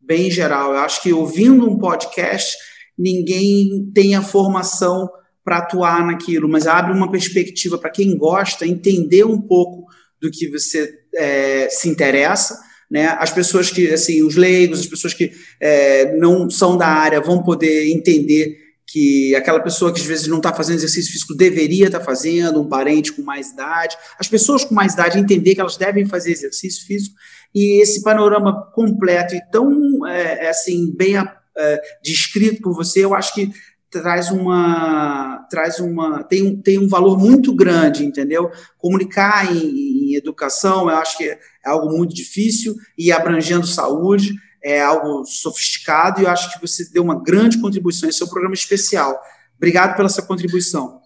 [0.00, 0.72] bem geral.
[0.72, 2.56] Eu acho que, ouvindo um podcast,
[2.98, 5.08] ninguém tem a formação
[5.44, 9.86] para atuar naquilo, mas abre uma perspectiva para quem gosta entender um pouco
[10.20, 12.58] do que você é, se interessa
[12.90, 13.06] né?
[13.20, 15.30] As pessoas que, assim, os leigos, as pessoas que
[15.60, 20.38] é, não são da área vão poder entender que aquela pessoa que às vezes não
[20.38, 23.96] está fazendo exercício físico deveria estar tá fazendo, um parente com mais idade.
[24.18, 27.14] As pessoas com mais idade entender que elas devem fazer exercício físico
[27.54, 33.14] e esse panorama completo e tão é, é assim bem é, descrito por você, eu
[33.14, 33.52] acho que
[33.90, 38.50] traz uma traz uma tem um, tem um valor muito grande entendeu?
[38.78, 44.32] Comunicar em, em, educação eu acho que é algo muito difícil e abrangendo saúde
[44.62, 48.08] é algo sofisticado e eu acho que você deu uma grande contribuição.
[48.08, 49.18] Esse é um programa especial.
[49.56, 51.00] Obrigado pela sua contribuição.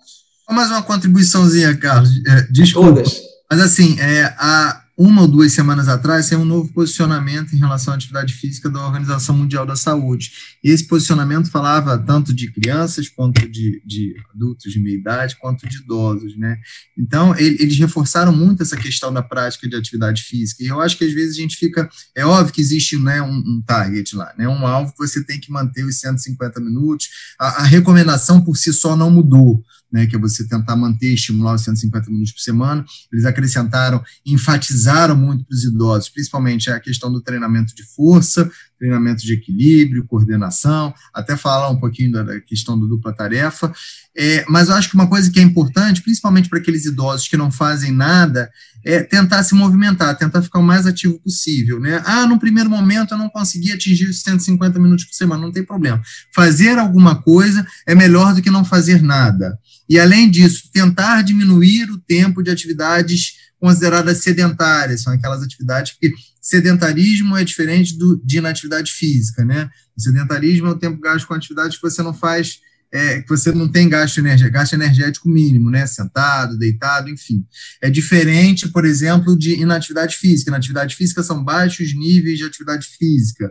[0.51, 2.89] Mais uma contribuiçãozinha Carlos é, desculpa.
[2.89, 3.23] Todas.
[3.51, 7.93] mas assim é a uma ou duas semanas atrás, tem um novo posicionamento em relação
[7.93, 10.31] à atividade física da Organização Mundial da Saúde.
[10.63, 15.69] E esse posicionamento falava tanto de crianças, quanto de, de adultos de meia idade, quanto
[15.69, 16.59] de idosos, né?
[16.97, 20.63] Então, ele, eles reforçaram muito essa questão da prática de atividade física.
[20.63, 21.89] E eu acho que às vezes a gente fica.
[22.15, 24.47] É óbvio que existe né, um, um target lá, né?
[24.47, 27.09] Um alvo que você tem que manter os 150 minutos.
[27.41, 29.61] A, a recomendação por si só não mudou
[29.95, 32.85] né, que é você tentar manter, estimular os 150 minutos por semana.
[33.13, 38.51] Eles acrescentaram, enfatizaram muito para os idosos, principalmente a questão do treinamento de força,
[38.85, 43.73] treinamento de equilíbrio, coordenação, até falar um pouquinho da questão do dupla tarefa.
[44.17, 47.37] É, mas eu acho que uma coisa que é importante, principalmente para aqueles idosos que
[47.37, 48.51] não fazem nada,
[48.85, 51.81] é tentar se movimentar, tentar ficar o mais ativo possível.
[51.81, 52.03] Né?
[52.05, 55.65] Ah, no primeiro momento eu não consegui atingir os 150 minutos por semana, não tem
[55.65, 56.03] problema.
[56.35, 59.59] Fazer alguma coisa é melhor do que não fazer nada.
[59.89, 66.13] E, além disso, tentar diminuir o tempo de atividades consideradas sedentárias, são aquelas atividades, porque
[66.39, 69.71] sedentarismo é diferente do, de inatividade física, né?
[69.97, 72.61] O sedentarismo é o tempo gasto com atividades que você não faz,
[72.93, 75.87] é, que você não tem gasto, energia, gasto energético mínimo, né?
[75.87, 77.43] Sentado, deitado, enfim.
[77.81, 80.51] É diferente, por exemplo, de inatividade física.
[80.51, 83.51] Inatividade física são baixos níveis de atividade física.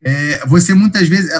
[0.00, 1.32] É, você muitas vezes,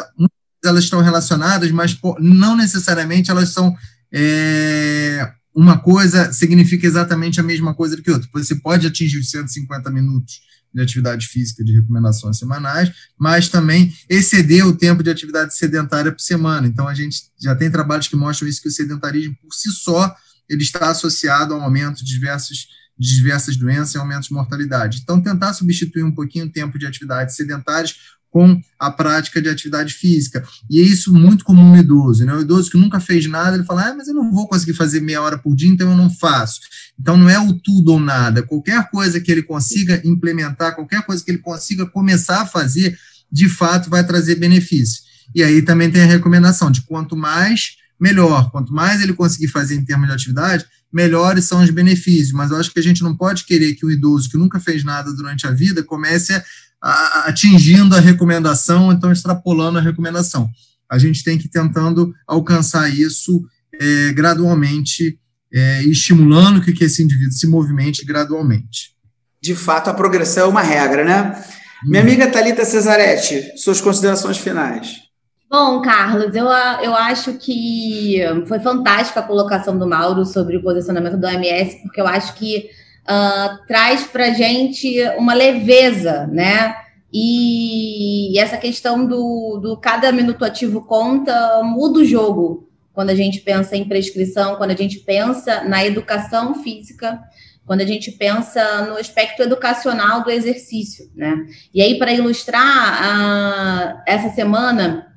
[0.64, 3.76] elas estão relacionadas, mas não necessariamente elas são
[4.12, 8.28] é, uma coisa significa exatamente a mesma coisa do que outra.
[8.32, 10.40] Você pode atingir os 150 minutos
[10.72, 16.20] de atividade física de recomendações semanais, mas também exceder o tempo de atividade sedentária por
[16.20, 16.66] semana.
[16.66, 20.14] Então, a gente já tem trabalhos que mostram isso, que o sedentarismo, por si só,
[20.48, 22.68] ele está associado ao aumento de diversos
[23.02, 25.00] diversas doenças e aumento de mortalidade.
[25.02, 27.96] Então, tentar substituir um pouquinho o tempo de atividades sedentárias
[28.30, 30.42] com a prática de atividade física.
[30.70, 32.32] E é isso muito comum no idoso, né?
[32.32, 35.00] O idoso que nunca fez nada, ele fala, ah, mas eu não vou conseguir fazer
[35.00, 36.60] meia hora por dia, então eu não faço.
[36.98, 38.42] Então não é o tudo ou nada.
[38.42, 42.98] Qualquer coisa que ele consiga implementar, qualquer coisa que ele consiga começar a fazer,
[43.30, 45.02] de fato vai trazer benefício.
[45.34, 48.50] E aí também tem a recomendação de quanto mais, melhor.
[48.50, 52.32] Quanto mais ele conseguir fazer em termos de atividade, melhores são os benefícios.
[52.32, 54.82] Mas eu acho que a gente não pode querer que o idoso que nunca fez
[54.82, 56.34] nada durante a vida comece
[56.82, 60.50] a atingindo a recomendação, então extrapolando a recomendação.
[60.90, 65.16] A gente tem que ir tentando alcançar isso é, gradualmente
[65.54, 68.96] é, estimulando que, que esse indivíduo se movimente gradualmente.
[69.40, 71.40] De fato, a progressão é uma regra, né?
[71.84, 75.11] Minha amiga Talita Cesaretti, suas considerações finais.
[75.52, 81.18] Bom, Carlos, eu, eu acho que foi fantástica a colocação do Mauro sobre o posicionamento
[81.18, 82.70] do OMS, porque eu acho que
[83.02, 86.74] uh, traz para gente uma leveza, né?
[87.12, 93.14] E, e essa questão do, do cada minuto ativo conta muda o jogo quando a
[93.14, 97.20] gente pensa em prescrição, quando a gente pensa na educação física,
[97.66, 101.44] quando a gente pensa no aspecto educacional do exercício, né?
[101.74, 105.11] E aí, para ilustrar, uh, essa semana,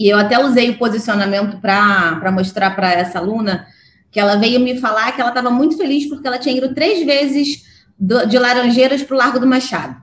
[0.00, 3.66] e eu até usei o posicionamento para mostrar para essa aluna,
[4.10, 7.04] que ela veio me falar que ela estava muito feliz porque ela tinha ido três
[7.04, 7.66] vezes
[7.98, 9.94] do, de Laranjeiras para o Largo do Machado.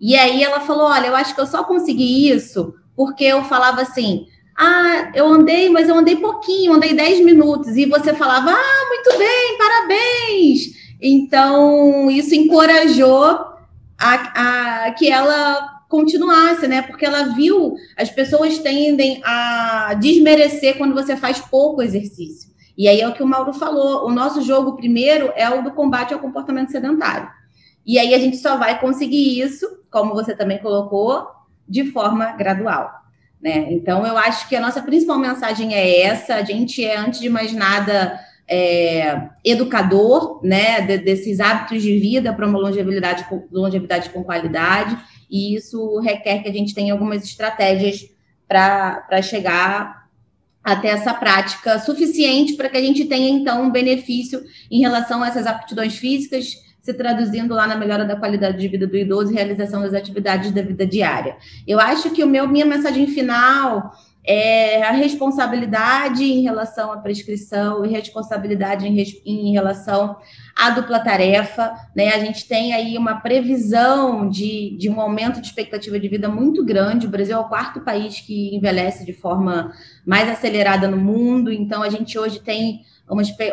[0.00, 3.80] E aí ela falou: Olha, eu acho que eu só consegui isso porque eu falava
[3.80, 4.26] assim.
[4.60, 7.76] Ah, eu andei, mas eu andei pouquinho, andei 10 minutos.
[7.76, 10.62] E você falava, ah, muito bem, parabéns.
[11.00, 13.22] Então, isso encorajou
[13.96, 16.82] a, a que ela continuasse, né?
[16.82, 22.50] Porque ela viu as pessoas tendem a desmerecer quando você faz pouco exercício.
[22.76, 25.72] E aí é o que o Mauro falou: o nosso jogo primeiro é o do
[25.72, 27.28] combate ao comportamento sedentário.
[27.84, 31.26] E aí a gente só vai conseguir isso, como você também colocou,
[31.66, 32.90] de forma gradual.
[33.40, 33.72] Né?
[33.72, 37.28] Então, eu acho que a nossa principal mensagem é essa: a gente é, antes de
[37.28, 44.24] mais nada, é, educador né, de, desses hábitos de vida para uma longevidade, longevidade com
[44.24, 44.96] qualidade,
[45.30, 48.08] e isso requer que a gente tenha algumas estratégias
[48.46, 50.08] para chegar
[50.62, 55.28] até essa prática suficiente para que a gente tenha, então, um benefício em relação a
[55.28, 59.34] essas aptidões físicas, se traduzindo lá na melhora da qualidade de vida do idoso e
[59.34, 61.36] realização das atividades da vida diária.
[61.66, 63.92] Eu acho que o meu, minha mensagem final
[64.30, 70.18] é a responsabilidade em relação à prescrição e responsabilidade em, em relação
[70.54, 71.72] à dupla tarefa.
[71.96, 72.12] Né?
[72.12, 76.62] A gente tem aí uma previsão de, de um aumento de expectativa de vida muito
[76.62, 77.06] grande.
[77.06, 79.72] O Brasil é o quarto país que envelhece de forma
[80.04, 82.82] mais acelerada no mundo, então a gente hoje tem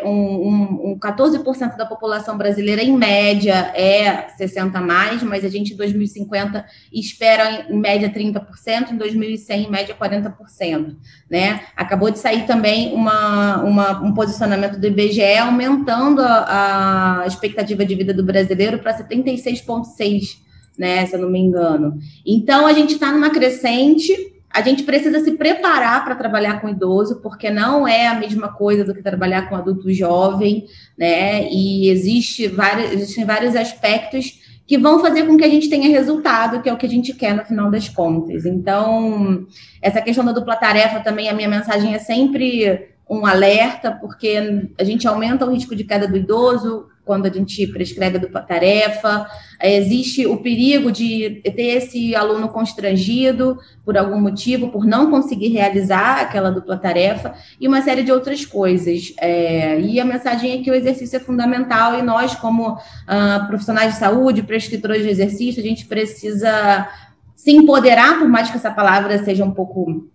[0.04, 5.72] um, um 14% da população brasileira, em média, é 60 a mais, mas a gente
[5.72, 10.96] em 2050 espera em média 30%, em 2100 em média 40%.
[11.30, 11.60] Né?
[11.76, 17.94] Acabou de sair também uma, uma um posicionamento do IBGE aumentando a, a expectativa de
[17.94, 20.36] vida do brasileiro para 76,6%,
[20.78, 21.98] né, se eu não me engano.
[22.24, 27.20] Então, a gente está numa crescente a gente precisa se preparar para trabalhar com idoso,
[27.20, 30.64] porque não é a mesma coisa do que trabalhar com adulto jovem,
[30.96, 31.46] né?
[31.50, 36.62] E existe vários, existem vários aspectos que vão fazer com que a gente tenha resultado,
[36.62, 38.46] que é o que a gente quer no final das contas.
[38.46, 39.46] Então,
[39.82, 44.84] essa questão da dupla tarefa também, a minha mensagem é sempre um alerta, porque a
[44.84, 49.28] gente aumenta o risco de queda do idoso, quando a gente prescreve a tarefa,
[49.62, 56.20] existe o perigo de ter esse aluno constrangido por algum motivo, por não conseguir realizar
[56.20, 59.14] aquela dupla tarefa, e uma série de outras coisas.
[59.18, 62.76] É, e a mensagem é que o exercício é fundamental, e nós, como
[63.06, 66.88] ah, profissionais de saúde, prescritores de exercício, a gente precisa
[67.36, 70.08] se empoderar, por mais que essa palavra seja um pouco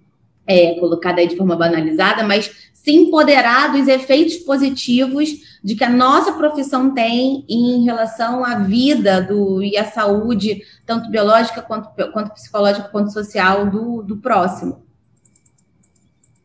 [0.46, 5.30] é, colocada de forma banalizada, mas se empoderar dos efeitos positivos
[5.64, 11.10] de que a nossa profissão tem em relação à vida do, e à saúde, tanto
[11.10, 14.84] biológica quanto, quanto psicológica quanto social do, do próximo.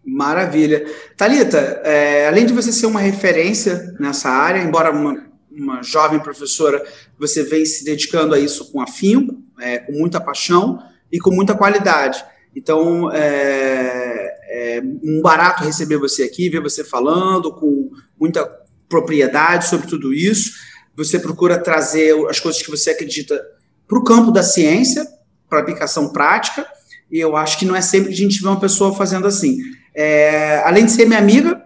[0.05, 0.87] Maravilha.
[1.17, 6.85] Talita, é, além de você ser uma referência nessa área, embora uma, uma jovem professora,
[7.19, 10.81] você vem se dedicando a isso com afinco, é, com muita paixão
[11.11, 12.23] e com muita qualidade.
[12.57, 18.51] Então, é, é, um barato receber você aqui, ver você falando com muita
[18.89, 20.53] propriedade sobre tudo isso.
[20.97, 23.39] Você procura trazer as coisas que você acredita
[23.87, 25.07] para o campo da ciência,
[25.51, 26.67] para aplicação prática,
[27.13, 29.59] e eu acho que não é sempre que a gente vê uma pessoa fazendo assim.
[29.95, 31.63] É, além de ser minha amiga,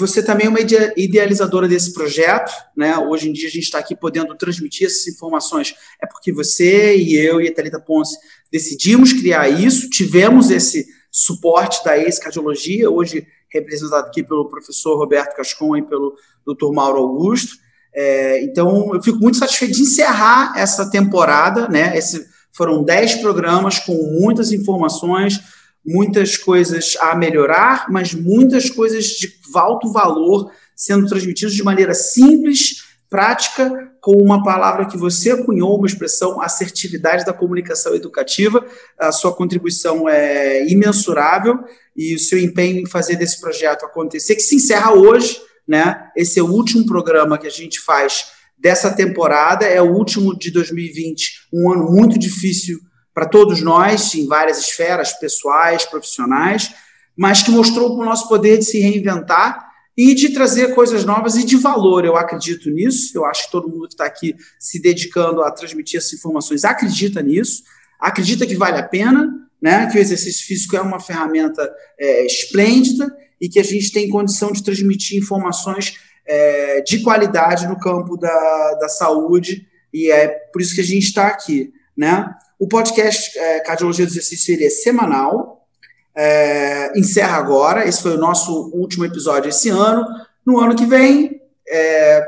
[0.00, 0.58] você também é uma
[0.96, 2.96] idealizadora desse projeto, né?
[2.96, 5.74] Hoje em dia a gente está aqui podendo transmitir essas informações.
[6.02, 8.16] É porque você e eu e a Thalita Ponce
[8.50, 15.76] decidimos criar isso, tivemos esse suporte da ex-cardiologia, hoje representado aqui pelo professor Roberto Cascon
[15.76, 16.14] e pelo
[16.46, 16.72] Dr.
[16.72, 17.56] Mauro Augusto.
[17.92, 21.96] É, então, eu fico muito satisfeito de encerrar essa temporada, né?
[21.96, 25.40] Esse, foram dez programas com muitas informações,
[25.84, 32.84] muitas coisas a melhorar, mas muitas coisas de alto valor sendo transmitidas de maneira simples,
[33.10, 38.64] prática, com uma palavra que você cunhou, uma expressão, assertividade da comunicação educativa.
[38.98, 41.58] A sua contribuição é imensurável
[41.94, 46.08] e o seu empenho em fazer desse projeto acontecer, que se encerra hoje, né?
[46.16, 48.26] Esse é o último programa que a gente faz
[48.56, 52.78] dessa temporada, é o último de 2020, um ano muito difícil
[53.20, 56.74] para todos nós, em várias esferas, pessoais, profissionais,
[57.14, 61.44] mas que mostrou o nosso poder de se reinventar e de trazer coisas novas e
[61.44, 62.06] de valor.
[62.06, 65.98] Eu acredito nisso, eu acho que todo mundo que está aqui se dedicando a transmitir
[65.98, 67.62] essas informações acredita nisso,
[68.00, 73.14] acredita que vale a pena, né, que o exercício físico é uma ferramenta é, esplêndida
[73.38, 75.92] e que a gente tem condição de transmitir informações
[76.26, 81.04] é, de qualidade no campo da, da saúde e é por isso que a gente
[81.04, 81.70] está aqui.
[81.94, 82.26] Né?
[82.60, 85.66] O podcast é, Cardiologia do Exercício ele é semanal,
[86.14, 87.88] é, encerra agora.
[87.88, 90.04] Esse foi o nosso último episódio esse ano.
[90.44, 92.22] No ano que vem, é,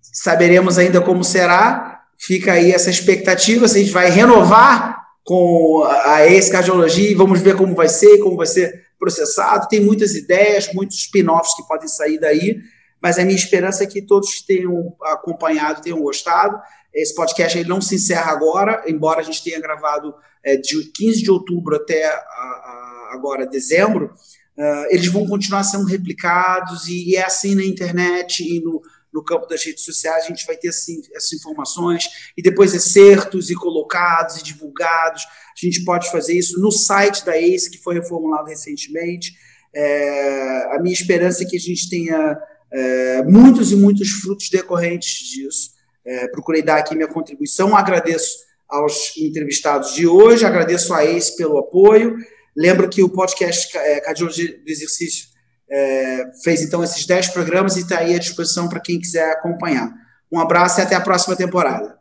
[0.00, 2.00] saberemos ainda como será.
[2.16, 3.68] Fica aí essa expectativa.
[3.68, 8.38] Se a gente vai renovar com a ex-cardiologia e vamos ver como vai ser, como
[8.38, 9.68] vai ser processado.
[9.68, 12.56] Tem muitas ideias, muitos spin-offs que podem sair daí,
[13.02, 16.58] mas a minha esperança é que todos tenham acompanhado, tenham gostado.
[16.94, 20.14] Esse podcast ele não se encerra agora, embora a gente tenha gravado
[20.44, 24.12] é, de 15 de outubro até a, a, agora dezembro,
[24.56, 28.80] uh, eles vão continuar sendo replicados e, e, é assim na internet e no,
[29.12, 33.48] no campo das redes sociais, a gente vai ter assim, essas informações e depois excertos
[33.48, 35.22] e colocados e divulgados.
[35.24, 39.32] A gente pode fazer isso no site da ACE, que foi reformulado recentemente.
[39.72, 42.36] É, a minha esperança é que a gente tenha
[42.72, 45.73] é, muitos e muitos frutos decorrentes disso.
[46.06, 47.76] É, procurei dar aqui minha contribuição.
[47.76, 48.38] Agradeço
[48.68, 52.16] aos entrevistados de hoje, agradeço a ACE pelo apoio.
[52.56, 55.28] Lembro que o podcast é, Cardiologia do Exercício
[55.70, 59.92] é, fez então esses 10 programas e está aí à disposição para quem quiser acompanhar.
[60.30, 61.98] Um abraço e até a próxima temporada.